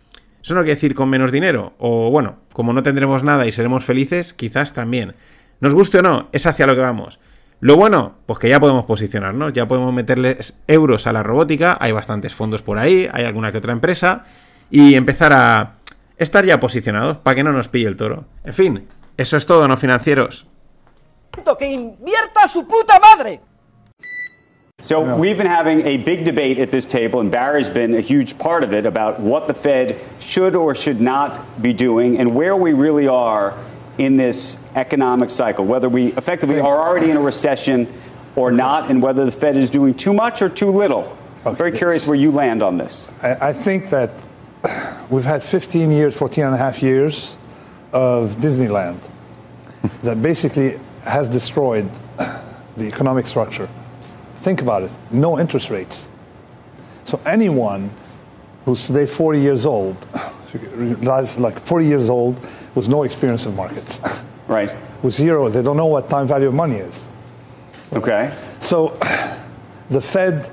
[0.42, 3.84] Eso no quiere decir con menos dinero, o bueno, como no tendremos nada y seremos
[3.84, 5.14] felices, quizás también.
[5.60, 7.18] Nos guste o no, es hacia lo que vamos.
[7.60, 11.90] Lo bueno, pues que ya podemos posicionarnos, ya podemos meterles euros a la robótica, hay
[11.90, 14.24] bastantes fondos por ahí, hay alguna que otra empresa,
[14.70, 15.74] y empezar a
[16.18, 18.24] estar ya posicionados para que no nos pille el toro.
[18.44, 20.46] En fin, eso es todo, no financieros.
[21.58, 23.40] ¡Que invierta su puta madre!
[24.80, 28.38] So we've been having a big debate at this table, and Barry's been a huge
[28.38, 32.56] part of it, about what the Fed should or should not be doing and where
[32.56, 33.54] we really are
[33.98, 37.92] in this economic cycle, whether we effectively are already in a recession
[38.36, 41.16] or not, and whether the Fed is doing too much or too little.
[41.44, 43.10] I'm very curious where you land on this.
[43.20, 44.10] I, I think that
[45.10, 47.36] we've had 15 years, 14 and a half years
[47.92, 49.00] of Disneyland
[50.02, 51.88] that basically has destroyed
[52.76, 53.68] the economic structure.
[54.36, 56.08] Think about it no interest rates.
[57.04, 57.90] So anyone
[58.64, 59.96] who's today 40 years old,
[61.38, 62.38] like 40 years old,
[62.74, 64.00] with no experience in markets.
[64.46, 64.74] Right.
[65.02, 67.06] With zero, they don't know what time value of money is.
[67.92, 68.34] Okay.
[68.60, 68.98] So
[69.90, 70.50] the Fed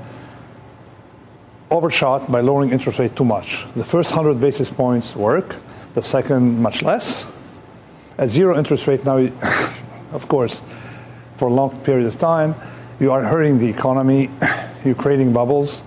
[1.71, 3.65] overshot by lowering interest rate too much.
[3.75, 5.55] The first 100 basis points work,
[5.93, 7.25] the second much less.
[8.17, 9.17] At zero interest rate now,
[10.11, 10.61] of course,
[11.37, 12.55] for a long period of time,
[12.99, 14.29] you are hurting the economy,
[14.85, 15.81] you're creating bubbles,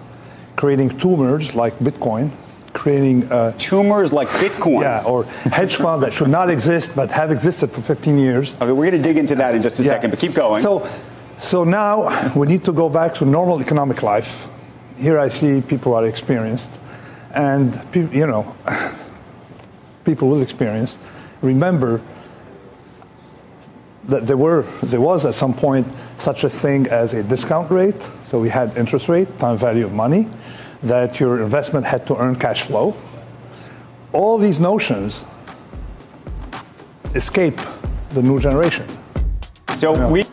[0.56, 2.30] creating tumors like Bitcoin,
[2.74, 4.82] creating uh, tumors like Bitcoin.
[4.82, 8.54] Yeah, or hedge fund that should not exist but have existed for 15 years.
[8.56, 9.92] Okay, we're going to dig into that in just a Yeah.
[9.92, 10.60] second, but keep going.
[10.62, 10.86] So,
[11.38, 14.47] so now we need to go back to normal economic life.
[14.98, 16.70] Here I see people are experienced,
[17.34, 18.54] and you know,
[20.04, 20.98] people with experience
[21.40, 22.02] remember
[24.08, 25.86] that there were there was at some point
[26.16, 28.08] such a thing as a discount rate.
[28.24, 30.28] So we had interest rate, time value of money,
[30.82, 32.96] that your investment had to earn cash flow.
[34.12, 35.24] All these notions
[37.14, 37.60] escape
[38.10, 38.86] the new generation.
[39.78, 40.24] so we.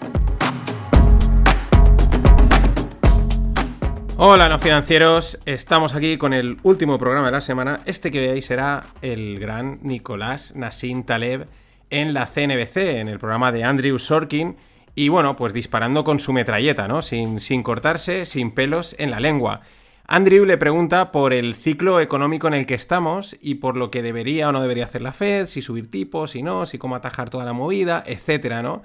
[4.17, 5.37] Hola, no financieros.
[5.45, 7.81] Estamos aquí con el último programa de la semana.
[7.85, 11.47] Este que veis será el gran Nicolás Nassim Taleb
[11.89, 14.55] en la CNBC, en el programa de Andrew Sorkin.
[14.95, 17.01] Y bueno, pues disparando con su metralleta, ¿no?
[17.01, 19.59] Sin, sin cortarse, sin pelos en la lengua.
[20.07, 24.01] Andrew le pregunta por el ciclo económico en el que estamos y por lo que
[24.01, 27.29] debería o no debería hacer la Fed, si subir tipos, si no, si cómo atajar
[27.29, 28.83] toda la movida, etcétera, ¿no?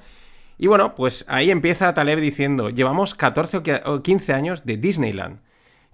[0.63, 4.77] Y bueno, pues ahí empieza Taleb diciendo, llevamos 14 o que- o 15 años de
[4.77, 5.41] Disneyland,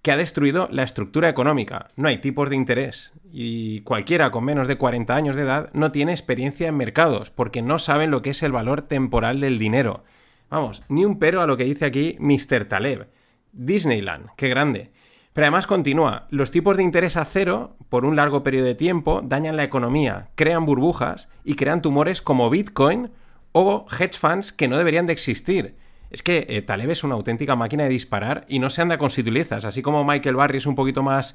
[0.02, 1.86] que ha destruido la estructura económica.
[1.94, 5.92] No hay tipos de interés y cualquiera con menos de 40 años de edad no
[5.92, 10.02] tiene experiencia en mercados porque no saben lo que es el valor temporal del dinero.
[10.50, 12.64] Vamos, ni un pero a lo que dice aquí Mr.
[12.64, 13.06] Taleb.
[13.52, 14.90] Disneyland, qué grande.
[15.32, 19.20] Pero además continúa, los tipos de interés a cero por un largo periodo de tiempo
[19.22, 23.10] dañan la economía, crean burbujas y crean tumores como Bitcoin
[23.58, 25.76] o hedge funds que no deberían de existir.
[26.10, 29.08] Es que eh, Taleb es una auténtica máquina de disparar y no se anda con
[29.10, 31.34] sutilezas, así como Michael Barry es un poquito más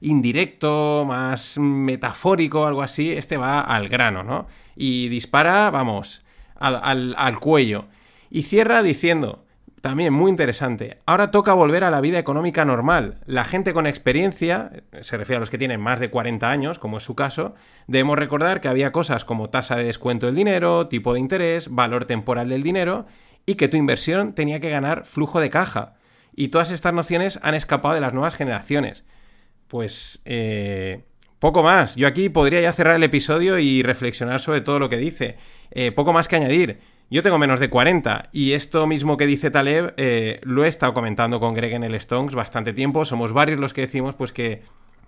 [0.00, 4.46] indirecto, más metafórico, algo así, este va al grano, ¿no?
[4.76, 6.22] Y dispara, vamos,
[6.56, 7.86] al- al cuello.
[8.30, 9.43] Y cierra diciendo,
[9.84, 13.18] también muy interesante, ahora toca volver a la vida económica normal.
[13.26, 14.72] La gente con experiencia,
[15.02, 17.54] se refiere a los que tienen más de 40 años, como es su caso,
[17.86, 22.06] debemos recordar que había cosas como tasa de descuento del dinero, tipo de interés, valor
[22.06, 23.04] temporal del dinero,
[23.44, 25.96] y que tu inversión tenía que ganar flujo de caja.
[26.34, 29.04] Y todas estas nociones han escapado de las nuevas generaciones.
[29.68, 31.04] Pues eh,
[31.40, 31.94] poco más.
[31.96, 35.36] Yo aquí podría ya cerrar el episodio y reflexionar sobre todo lo que dice.
[35.72, 36.78] Eh, poco más que añadir.
[37.10, 40.94] Yo tengo menos de 40 y esto mismo que dice Taleb eh, lo he estado
[40.94, 43.04] comentando con Greg en el Stones bastante tiempo.
[43.04, 44.62] Somos varios los que decimos pues que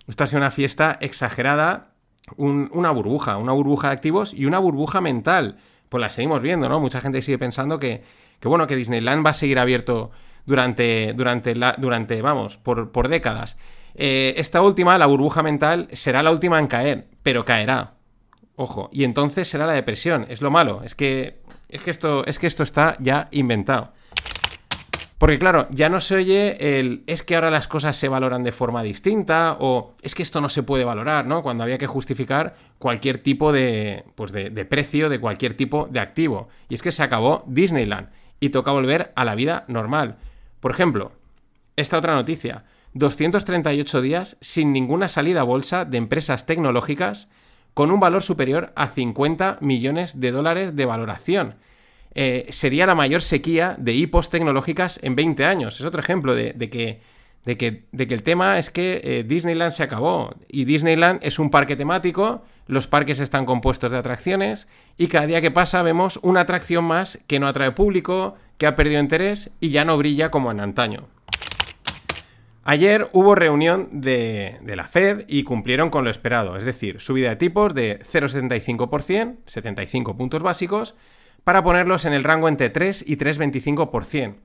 [0.07, 1.89] esto ha sido una fiesta exagerada,
[2.37, 5.57] un- una burbuja, una burbuja de activos y una burbuja mental.
[5.89, 6.79] Pues la seguimos viendo, ¿no?
[6.79, 8.03] Mucha gente sigue pensando que,
[8.39, 10.11] que bueno, que Disneyland va a seguir abierto
[10.45, 13.57] durante, durante, durante vamos, por, por décadas.
[13.95, 17.95] Eh, esta última, la burbuja mental, será la última en caer, pero caerá.
[18.59, 20.25] Ojo, y entonces será la depresión.
[20.29, 21.37] Es lo malo, es que,
[21.69, 23.93] es que, esto, es que esto está ya inventado.
[25.19, 28.51] Porque claro, ya no se oye el es que ahora las cosas se valoran de
[28.51, 31.43] forma distinta o es que esto no se puede valorar, ¿no?
[31.43, 35.99] Cuando había que justificar cualquier tipo de, pues de, de precio de cualquier tipo de
[35.99, 36.49] activo.
[36.67, 40.17] Y es que se acabó Disneyland y toca volver a la vida normal.
[40.59, 41.11] Por ejemplo,
[41.75, 42.65] esta otra noticia.
[42.93, 47.29] 238 días sin ninguna salida a bolsa de empresas tecnológicas
[47.77, 51.57] con un valor superior a 50 millones de dólares de valoración.
[52.15, 55.79] eh, sería la mayor sequía de hipos tecnológicas en 20 años.
[55.79, 57.01] Es otro ejemplo de, que,
[57.45, 60.33] de, que, de que, el tema es que eh, Disneyland se acabó.
[60.47, 64.67] Y Disneyland es un parque temático, los parques están compuestos de atracciones,
[64.97, 68.75] y cada día que pasa vemos una atracción más que no atrae público, que ha
[68.75, 71.16] perdido interés y ya no brilla como en antaño.
[72.69, 77.37] Ayer hubo reunión de, la Fed y cumplieron con lo esperado, es decir, subida de
[77.37, 80.93] tipos de 0,75%, 75 puntos básicos,
[81.45, 84.35] para ponerlos en el rango entre 3 y 3,25%.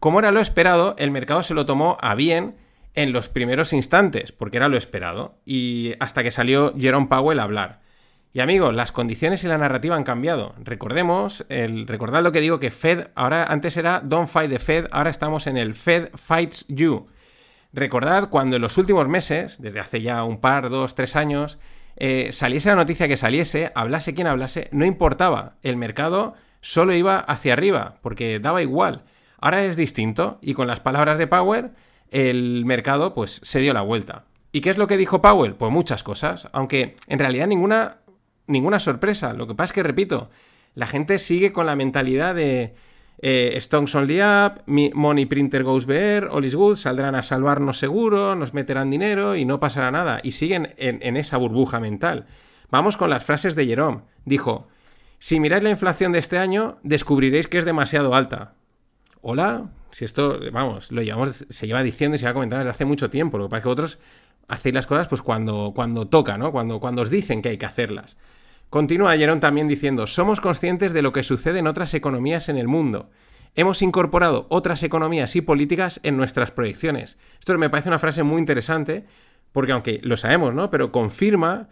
[0.00, 2.56] Como era lo esperado, el mercado se lo tomó a bien
[2.94, 7.44] en los primeros instantes, porque era lo esperado, y hasta que salió Jerome Powell a
[7.44, 7.80] hablar.
[8.32, 10.56] Y amigos, las condiciones y la narrativa han cambiado.
[10.58, 14.88] Recordemos, el, recordad lo que digo que Fed, ahora antes era Don't Fight the Fed,
[14.90, 17.06] ahora estamos en el Fed Fights You.
[17.72, 21.58] Recordad cuando en los últimos meses, desde hace ya un par, dos, tres años,
[21.96, 25.56] eh, saliese la noticia que saliese, hablase quien hablase, no importaba.
[25.62, 29.04] El mercado solo iba hacia arriba, porque daba igual.
[29.40, 31.72] Ahora es distinto, y con las palabras de Power,
[32.10, 34.24] el mercado pues se dio la vuelta.
[34.52, 35.54] ¿Y qué es lo que dijo Powell?
[35.54, 37.98] Pues muchas cosas, aunque en realidad ninguna,
[38.46, 39.32] ninguna sorpresa.
[39.32, 40.30] Lo que pasa es que, repito,
[40.74, 42.74] la gente sigue con la mentalidad de
[43.18, 48.34] eh, Stones Only Up, Money Printer Goes Bear, All is Good, saldrán a salvarnos seguro,
[48.34, 50.20] nos meterán dinero y no pasará nada.
[50.22, 52.26] Y siguen en, esa burbuja mental.
[52.70, 54.02] Vamos con las frases de Jerome.
[54.24, 54.68] Dijo,
[55.18, 58.54] si miráis la inflación de este año, descubriréis que es demasiado alta.
[59.20, 62.84] Hola, si esto, vamos, lo llevamos, se lleva diciendo y se ha comentado desde hace
[62.84, 63.38] mucho tiempo.
[63.38, 63.98] Lo que pasa es que vosotros
[64.48, 66.50] hacéis las cosas pues cuando, cuando toca, ¿no?
[66.50, 68.16] Cuando, cuando os dicen que hay que hacerlas.
[68.72, 72.68] Continúa Jerón también diciendo, somos conscientes de lo que sucede en otras economías en el
[72.68, 73.10] mundo.
[73.54, 77.18] Hemos incorporado otras economías y políticas en nuestras proyecciones.
[77.38, 79.04] Esto me parece una frase muy interesante,
[79.52, 80.70] porque aunque lo sabemos, ¿no?
[80.70, 81.68] Pero confirma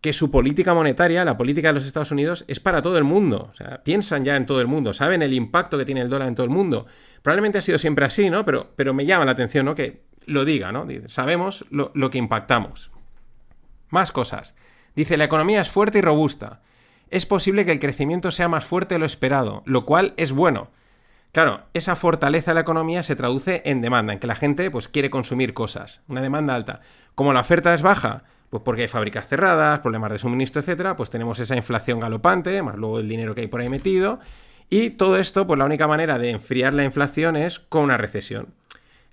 [0.00, 3.50] que su política monetaria, la política de los Estados Unidos, es para todo el mundo.
[3.52, 6.26] O sea, piensan ya en todo el mundo, saben el impacto que tiene el dólar
[6.26, 6.84] en todo el mundo.
[7.22, 8.44] Probablemente ha sido siempre así, ¿no?
[8.44, 9.76] Pero, pero me llama la atención, ¿no?
[9.76, 10.84] Que lo diga, ¿no?
[11.06, 12.90] Sabemos lo, lo que impactamos.
[13.90, 14.56] Más cosas.
[14.94, 16.60] Dice, la economía es fuerte y robusta.
[17.10, 20.68] Es posible que el crecimiento sea más fuerte de lo esperado, lo cual es bueno.
[21.32, 24.88] Claro, esa fortaleza de la economía se traduce en demanda, en que la gente pues,
[24.88, 26.80] quiere consumir cosas, una demanda alta.
[27.14, 31.08] Como la oferta es baja, pues porque hay fábricas cerradas, problemas de suministro, etcétera, pues
[31.08, 34.18] tenemos esa inflación galopante, más luego el dinero que hay por ahí metido.
[34.68, 38.48] Y todo esto, pues la única manera de enfriar la inflación es con una recesión.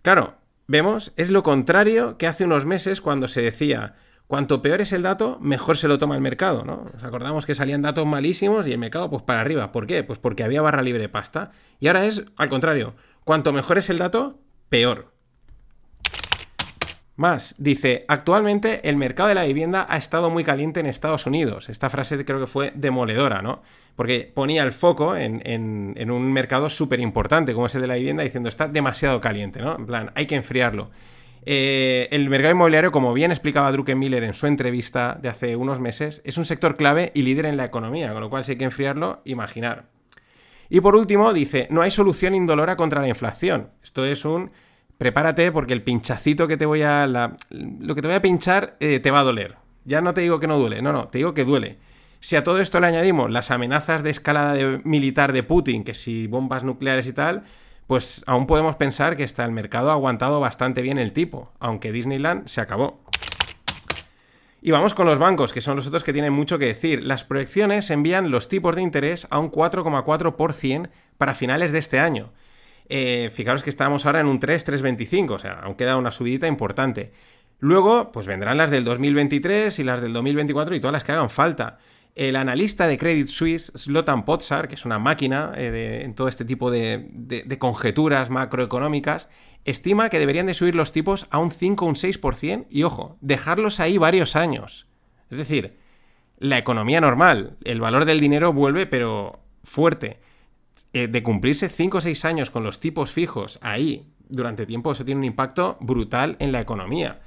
[0.01, 0.36] Claro,
[0.67, 3.95] vemos, es lo contrario que hace unos meses cuando se decía,
[4.28, 6.86] Cuanto peor es el dato, mejor se lo toma el mercado, ¿no?
[6.93, 9.71] Nos acordamos que salían datos malísimos y el mercado pues para arriba.
[9.71, 10.03] ¿Por qué?
[10.03, 11.51] Pues porque había barra libre de pasta.
[11.80, 12.93] Y ahora es al contrario.
[13.23, 15.13] Cuanto mejor es el dato, peor.
[17.15, 21.69] Más, dice, actualmente el mercado de la vivienda ha estado muy caliente en Estados Unidos.
[21.69, 23.63] Esta frase creo que fue demoledora, ¿no?
[23.95, 27.95] Porque ponía el foco en, en un mercado súper importante como es el de la
[27.95, 29.78] vivienda diciendo está demasiado caliente, ¿no?
[29.78, 30.91] En plan, hay que enfriarlo.
[31.49, 36.21] Eh, el mercado inmobiliario, como bien explicaba Druckenmiller en su entrevista de hace unos meses,
[36.25, 38.65] es un sector clave y líder en la economía, con lo cual si hay que
[38.65, 39.85] enfriarlo, imaginar.
[40.69, 43.69] Y por último, dice, no hay solución indolora contra la inflación.
[43.81, 44.51] Esto es un
[44.97, 47.07] prepárate porque el pinchacito que te voy a...
[47.07, 49.55] lo que te voy a pinchar eh, te va a doler.
[49.85, 51.77] Ya no te digo que no duele, no, no, te digo que duele.
[52.19, 56.27] Si a todo esto le añadimos las amenazas de escalada militar de Putin, que si
[56.27, 57.45] bombas nucleares y tal,
[57.88, 61.91] pues aún podemos pensar que hasta el mercado ha aguantado bastante bien el tipo, aunque
[61.91, 63.01] Disneyland se acabó.
[64.61, 67.03] Y vamos con los bancos, que son los otros que tienen mucho que decir.
[67.03, 72.33] Las proyecciones envían los tipos de interés a un 4,4% para finales de este año.
[72.89, 76.47] Eh, fijaros que estamos ahora en un 3, 3,25, o sea, aún queda una subidita
[76.47, 77.13] importante.
[77.59, 81.29] Luego, pues vendrán las del 2023 y las del 2024 y todas las que hagan
[81.29, 81.79] falta.
[82.18, 86.45] El analista de Credit Suisse, Slotan Potsar, que es una máquina eh, en todo este
[86.45, 89.30] tipo de, conjeturas macroeconómicas,
[89.65, 93.20] estima que deberían de subir los tipos a un 5 o un 6% y, ojo,
[93.22, 94.88] dejarlos ahí varios años.
[95.30, 95.78] Es decir,
[96.39, 100.20] la economía normal, el valor del dinero vuelve, pero fuerte.
[100.93, 105.05] Eh, de cumplirse 5 o 6 años con los tipos fijos ahí durante tiempo, eso
[105.05, 107.22] tiene un impacto brutal en la economía.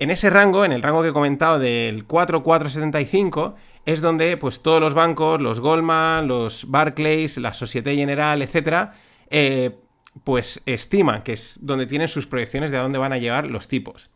[0.00, 4.80] En ese rango, en el rango que he comentado del 4,475, es donde pues todos
[4.80, 8.94] los bancos, los Goldman, los Barclays, la Societe General, etcétera,
[9.28, 9.76] eh,
[10.24, 13.68] pues estiman que es donde tienen sus proyecciones de a dónde van a llegar los
[13.68, 14.08] tipos.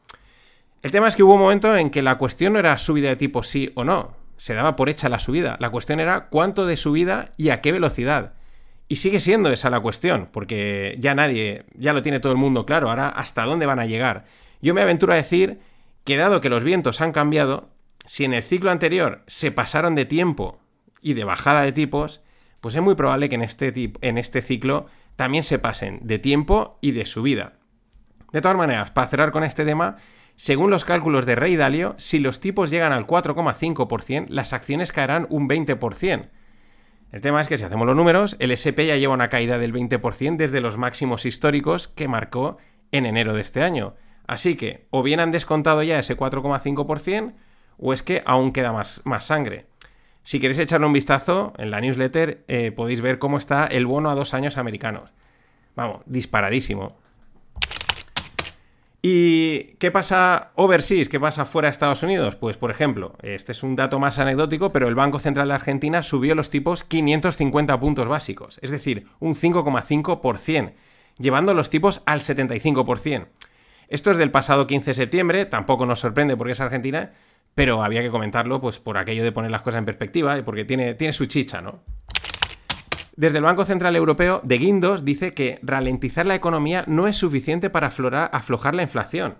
[0.82, 3.16] El tema es que hubo un momento en que la cuestión no era subida de
[3.16, 6.78] tipo sí o no, se daba por hecha la subida, la cuestión era cuánto de
[6.78, 8.32] subida y a qué velocidad.
[8.88, 12.64] Y sigue siendo esa la cuestión, porque ya nadie, ya lo tiene todo el mundo
[12.64, 14.24] claro, ahora hasta dónde van a llegar.
[14.62, 15.60] Yo me aventuro a decir
[16.04, 17.70] que dado que los vientos han cambiado,
[18.06, 20.60] si en el ciclo anterior se pasaron de tiempo
[21.00, 22.20] y de bajada de tipos,
[22.60, 24.86] pues es muy probable que en este, en este ciclo
[25.16, 27.54] también se pasen de tiempo y de subida.
[28.32, 29.96] De todas maneras, para cerrar con este tema,
[30.36, 35.26] según los cálculos de Rey Dalio, si los tipos llegan al 4,5%, las acciones caerán
[35.30, 36.30] un 20%.
[37.12, 39.72] El tema es que si hacemos los números, el SP ya lleva una caída del
[39.72, 42.58] 20% desde los máximos históricos que marcó
[42.90, 43.94] en enero de este año.
[44.26, 47.34] Así que o bien han descontado ya ese 4,5%
[47.78, 49.66] o es que aún queda más, más, sangre.
[50.22, 54.10] Si queréis echarle un vistazo, en la newsletter eh, podéis ver cómo está el bono
[54.10, 55.12] a dos años americanos.
[55.76, 56.96] Vamos, disparadísimo.
[59.06, 61.10] ¿Y qué pasa overseas?
[61.10, 62.36] ¿Qué pasa fuera de Estados Unidos?
[62.36, 66.02] Pues, por ejemplo, este es un dato más anecdótico, pero el Banco Central de Argentina
[66.02, 70.72] subió los tipos 550 puntos básicos, es decir, un 5,5%,
[71.18, 73.26] llevando los tipos al 75%.
[73.94, 77.12] Esto es del pasado 15 de septiembre, tampoco nos sorprende porque es Argentina,
[77.54, 80.64] pero había que comentarlo pues por aquello de poner las cosas en perspectiva y porque
[80.64, 81.78] tiene, tiene su chicha, ¿no?
[83.14, 87.70] Desde el Banco Central Europeo, De Guindos dice que ralentizar la economía no es suficiente
[87.70, 89.36] para aflojar la inflación.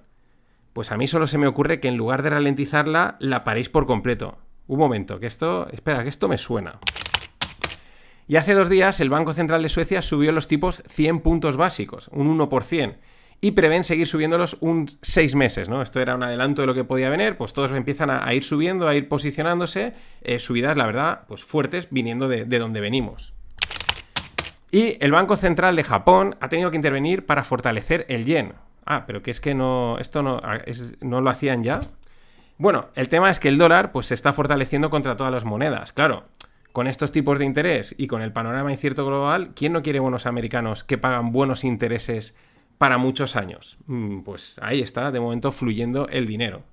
[0.73, 3.87] Pues a mí solo se me ocurre que en lugar de ralentizarla, la paréis por
[3.87, 4.39] completo.
[4.69, 5.69] Un momento, que esto...
[5.73, 6.79] Espera, que esto me suena.
[8.29, 12.09] Y hace dos días el Banco Central de Suecia subió los tipos 100 puntos básicos,
[12.13, 12.99] un 1%,
[13.41, 15.83] y prevén seguir subiéndolos un 6 meses, ¿no?
[15.83, 18.89] Esto era un adelanto de lo que podía venir, pues todos empiezan a, ir subiendo,
[18.89, 23.35] a ir posicionándose, eh, subidas, la verdad, pues fuertes, viniendo de donde venimos.
[24.75, 28.55] Y el Banco Central de Japón ha tenido que intervenir para fortalecer el yen.
[28.85, 30.59] Ah, pero que es que no, esto no, ah,
[31.01, 31.83] no lo hacían ya.
[32.59, 35.93] Bueno, el tema es que el dólar pues se está fortaleciendo contra todas las monedas.
[35.93, 36.25] Claro,
[36.73, 40.27] con estos tipos de interés y con el panorama incierto global, ¿quién no quiere bonos
[40.27, 42.35] americanos que pagan buenos intereses
[42.85, 43.79] para muchos años?
[43.87, 46.65] Mm, pues ahí está, de momento fluyendo el dinero.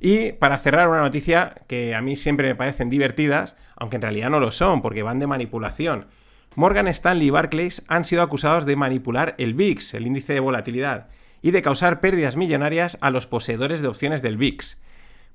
[0.00, 4.28] Y para cerrar una noticia que a mí siempre me parecen divertidas, aunque en realidad
[4.28, 6.08] no lo son, porque van de manipulación.
[6.56, 11.06] Morgan Stanley y Barclays han sido acusados de manipular el VIX, el índice de volatilidad,
[11.40, 14.76] y de causar pérdidas millonarias a los poseedores de opciones del VIX.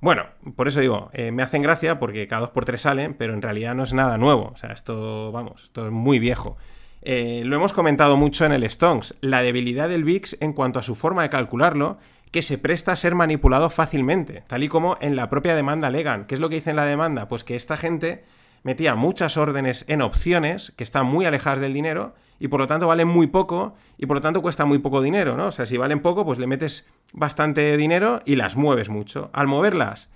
[0.02, 0.26] Bueno,
[0.58, 3.42] por eso digo, eh, me hacen gracia porque cada dos por tres salen, pero en
[3.42, 4.52] realidad no es nada nuevo.
[4.54, 6.58] O sea, esto, vamos, esto es muy viejo.
[7.02, 10.84] Eh, lo hemos comentado mucho en el Stonks, la debilidad del VIX en cuanto a
[10.84, 11.98] su forma de calcularlo
[12.32, 16.26] que se presta a ser manipulado fácilmente, tal y como en la propia demanda alegan.
[16.26, 17.28] ¿Qué es lo que dice en la demanda?
[17.28, 18.24] Pues que esta gente
[18.64, 22.88] metía muchas órdenes en opciones que están muy alejadas del dinero y por lo tanto
[22.88, 25.48] valen muy poco y por lo tanto cuesta muy poco dinero, ¿no?
[25.48, 29.30] O sea, si valen poco, pues le metes bastante dinero y las mueves mucho.
[29.34, 30.10] Al moverlas,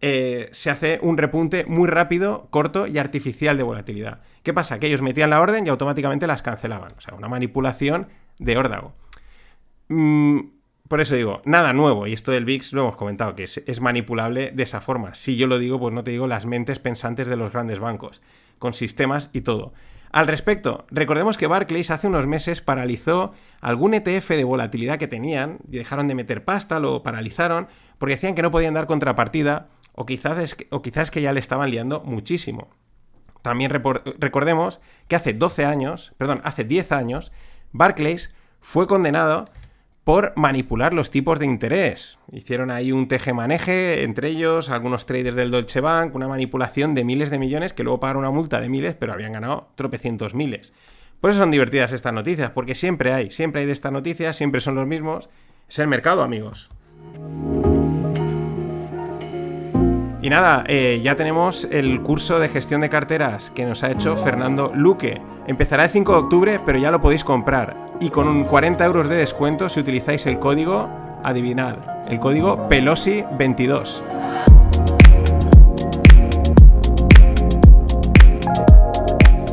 [0.00, 4.20] eh, se hace un repunte muy rápido, corto y artificial de volatilidad.
[4.42, 4.78] ¿Qué pasa?
[4.78, 6.92] Que ellos metían la orden y automáticamente las cancelaban.
[6.96, 8.94] O sea, una manipulación de órdago.
[9.88, 10.40] Mm,
[10.88, 14.52] por eso digo, nada nuevo, y esto del VIX lo hemos comentado, que es, manipulable
[14.52, 15.14] de esa forma.
[15.14, 18.22] Si yo lo digo, pues no te digo las mentes pensantes de los grandes bancos,
[18.58, 19.74] con sistemas y todo.
[20.10, 25.58] Al respecto, recordemos que Barclays hace unos meses paralizó algún ETF de volatilidad que tenían,
[25.70, 27.68] y dejaron de meter pasta, lo paralizaron,
[27.98, 29.68] porque decían que no podían dar contrapartida,
[29.98, 32.68] o quizás es que, o quizás que ya le estaban liando muchísimo.
[33.42, 37.32] También recordemos que hace 12 años, perdón, hace 10 años,
[37.72, 39.46] Barclays fue condenado
[40.04, 42.18] por manipular los tipos de interés.
[42.30, 47.30] Hicieron ahí un teje-maneje entre ellos, algunos traders del Deutsche Bank, una manipulación de miles
[47.30, 50.72] de millones que luego pagaron una multa de miles, pero habían ganado tropecientos miles.
[51.20, 54.60] Por eso son divertidas estas noticias, porque siempre hay, siempre hay de estas noticias, siempre
[54.60, 55.28] son los mismos.
[55.68, 56.70] Es el mercado, amigos.
[60.28, 64.14] Y nada, eh, ya tenemos el curso de gestión de carteras que nos ha hecho
[64.14, 65.22] Fernando Luque.
[65.46, 67.74] Empezará el 5 de octubre, pero ya lo podéis comprar.
[67.98, 70.86] Y con un 40 euros de descuento si utilizáis el código,
[71.24, 71.76] adivinad,
[72.10, 74.02] el código Pelosi22.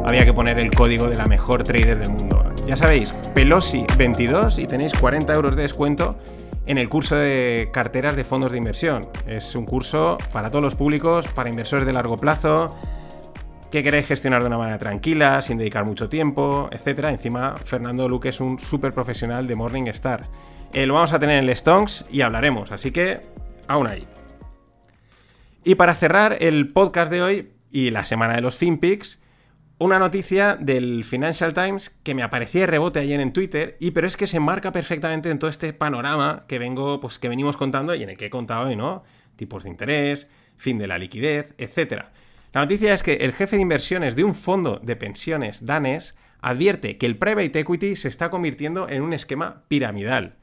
[0.04, 2.44] Había que poner el código de la mejor trader del mundo.
[2.68, 6.18] Ya sabéis, Pelosi22 y tenéis 40 euros de descuento
[6.66, 9.08] en el curso de carteras de fondos de inversión.
[9.28, 12.76] Es un curso para todos los públicos, para inversores de largo plazo,
[13.72, 17.06] que queréis gestionar de una manera tranquila, sin dedicar mucho tiempo, etc.
[17.10, 20.28] Encima, Fernando Luque es un súper profesional de Morningstar.
[20.74, 23.22] Eh, lo vamos a tener en el Stonks y hablaremos, así que
[23.68, 24.08] aún ahí.
[25.64, 29.20] Y para cerrar el podcast de hoy y la semana de los FinPix,
[29.78, 34.08] una noticia del Financial Times que me aparecía de rebote ayer en Twitter, y pero
[34.08, 37.94] es que se marca perfectamente en todo este panorama que vengo, pues que venimos contando
[37.94, 39.04] y en el que he contado hoy, ¿no?
[39.36, 42.06] Tipos de interés, fin de la liquidez, etc.
[42.54, 46.98] La noticia es que el jefe de inversiones de un fondo de pensiones danés advierte
[46.98, 50.38] que el private equity se está convirtiendo en un esquema piramidal.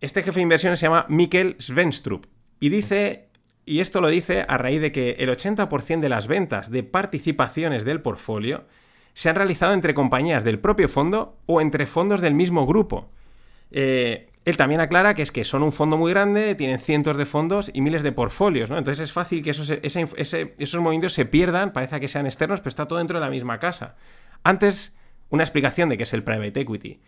[0.00, 2.26] Este jefe de inversiones se llama Mikkel Svenstrup
[2.58, 3.25] y dice
[3.66, 7.84] y esto lo dice a raíz de que el 80% de las ventas de participaciones
[7.84, 8.64] del portfolio
[9.12, 13.10] se han realizado entre compañías del propio fondo o entre fondos del mismo grupo.
[13.72, 17.26] Eh, él también aclara que es que son un fondo muy grande, tienen cientos de
[17.26, 18.78] fondos y miles de portfolios, ¿no?
[18.78, 22.86] Entonces es fácil que esos, esos movimientos se pierdan, parece que sean externos, pero está
[22.86, 23.96] todo dentro de la misma casa.
[24.44, 24.92] Antes,
[25.30, 27.00] una explicación de qué es el private equity.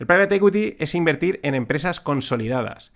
[0.00, 2.92] El private equity es invertir en empresas consolidadas,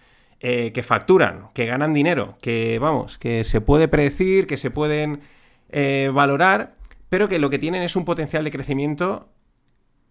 [0.47, 5.23] eh, que facturan, que ganan dinero, que vamos, que se puede predecir, que se pueden
[5.71, 6.77] eh, valorar,
[7.09, 9.33] pero que lo que tienen es un potencial de crecimiento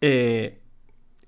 [0.01, 0.59] eh,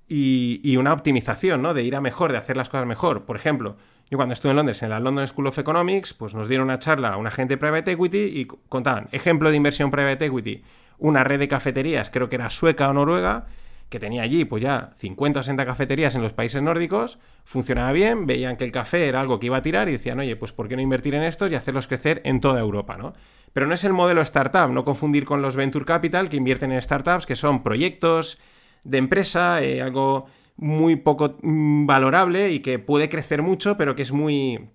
[0.08, 1.72] y, una optimización, ¿no?
[1.72, 3.26] De ir a mejor, de hacer las cosas mejor.
[3.26, 3.76] Por ejemplo,
[4.10, 6.80] yo cuando estuve en Londres, en la London School of Economics, pues nos dieron una
[6.80, 10.64] charla a un agente de private equity y contaban, ejemplo de inversión private equity,
[10.98, 13.46] una red de cafeterías, creo que era sueca o noruega,
[13.88, 18.26] que tenía allí pues ya 50 o 60 cafeterías en los países nórdicos, funcionaba bien,
[18.26, 20.68] veían que el café era algo que iba a tirar y decían, oye, pues ¿por
[20.68, 23.14] qué no invertir en estos y hacerlos crecer en toda Europa, ¿no?
[23.52, 26.82] Pero no es el modelo startup, no confundir con los venture capital que invierten en
[26.82, 28.38] startups, que son proyectos,
[28.86, 30.26] de empresa, eh, algo
[30.56, 34.70] muy poco mm, valorable y que puede crecer mucho, pero que es muy,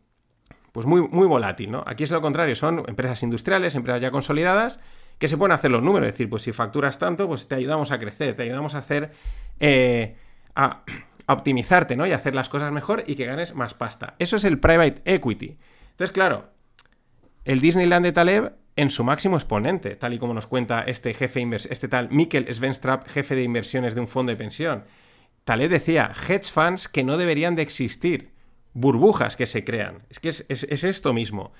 [0.72, 1.84] pues muy, muy volátil, ¿no?
[1.88, 4.80] Aquí es lo contrario, son empresas industriales, empresas ya consolidadas,
[5.22, 7.92] que se pueden hacer los números, es decir, pues si facturas tanto, pues te ayudamos
[7.92, 9.12] a crecer, te ayudamos a hacer,
[9.60, 10.16] eh,
[10.56, 10.82] a,
[11.28, 12.08] optimizarte, ¿no?
[12.08, 14.16] Y hacer las cosas mejor y que ganes más pasta.
[14.18, 15.60] Eso es el private equity.
[15.92, 16.50] Entonces, claro,
[17.46, 21.48] el Disneyland de Taleb en su máximo exponente, tal y como nos cuenta este jefe
[21.70, 24.86] este tal Mikkel Svenstrap, jefe de inversiones de un fondo de pensión.
[25.44, 28.32] Taleb decía, hedge funds que no deberían de existir,
[28.74, 30.02] burbujas que se crean.
[30.10, 31.54] Es que es, es esto mismo.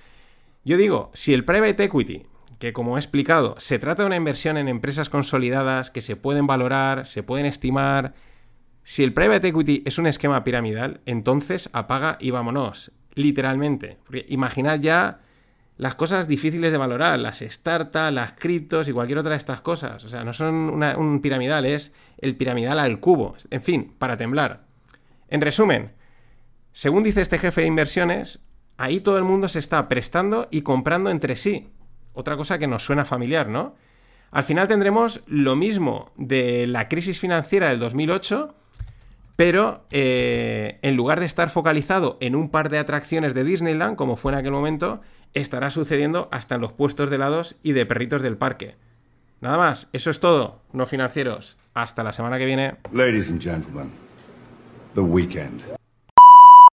[0.66, 2.26] Yo digo, si el private equity,
[2.62, 6.46] que como he explicado, se trata de una inversión en empresas consolidadas que se pueden
[6.46, 8.14] valorar, se pueden estimar,
[8.84, 13.98] si el private equity es un esquema piramidal, entonces apaga y vámonos, literalmente.
[14.28, 15.22] Imaginad ya
[15.78, 20.06] las cosas difíciles de valorar, las startups, las criptos y cualquier otra de estas cosas.
[20.06, 23.36] O sea, no son un piramidal, es el piramidal al cubo.
[23.50, 24.66] En fin, para temblar.
[25.30, 25.94] En resumen,
[26.74, 28.40] según dice este jefe de inversiones,
[28.78, 31.72] ahí todo el mundo se está prestando y comprando entre sí.
[32.14, 33.76] Otra cosa que nos suena familiar, ¿no?
[34.32, 38.56] Al final tendremos lo mismo de la crisis financiera del 2008,
[39.36, 44.16] pero eh, en lugar de estar focalizado en un par de atracciones de Disneyland, como
[44.16, 45.02] fue en aquel momento,
[45.34, 48.76] estará sucediendo hasta en los puestos de helados y de perritos del parque.
[49.42, 51.58] Nada más, eso es todo, no financieros.
[51.74, 52.76] Hasta la semana que viene.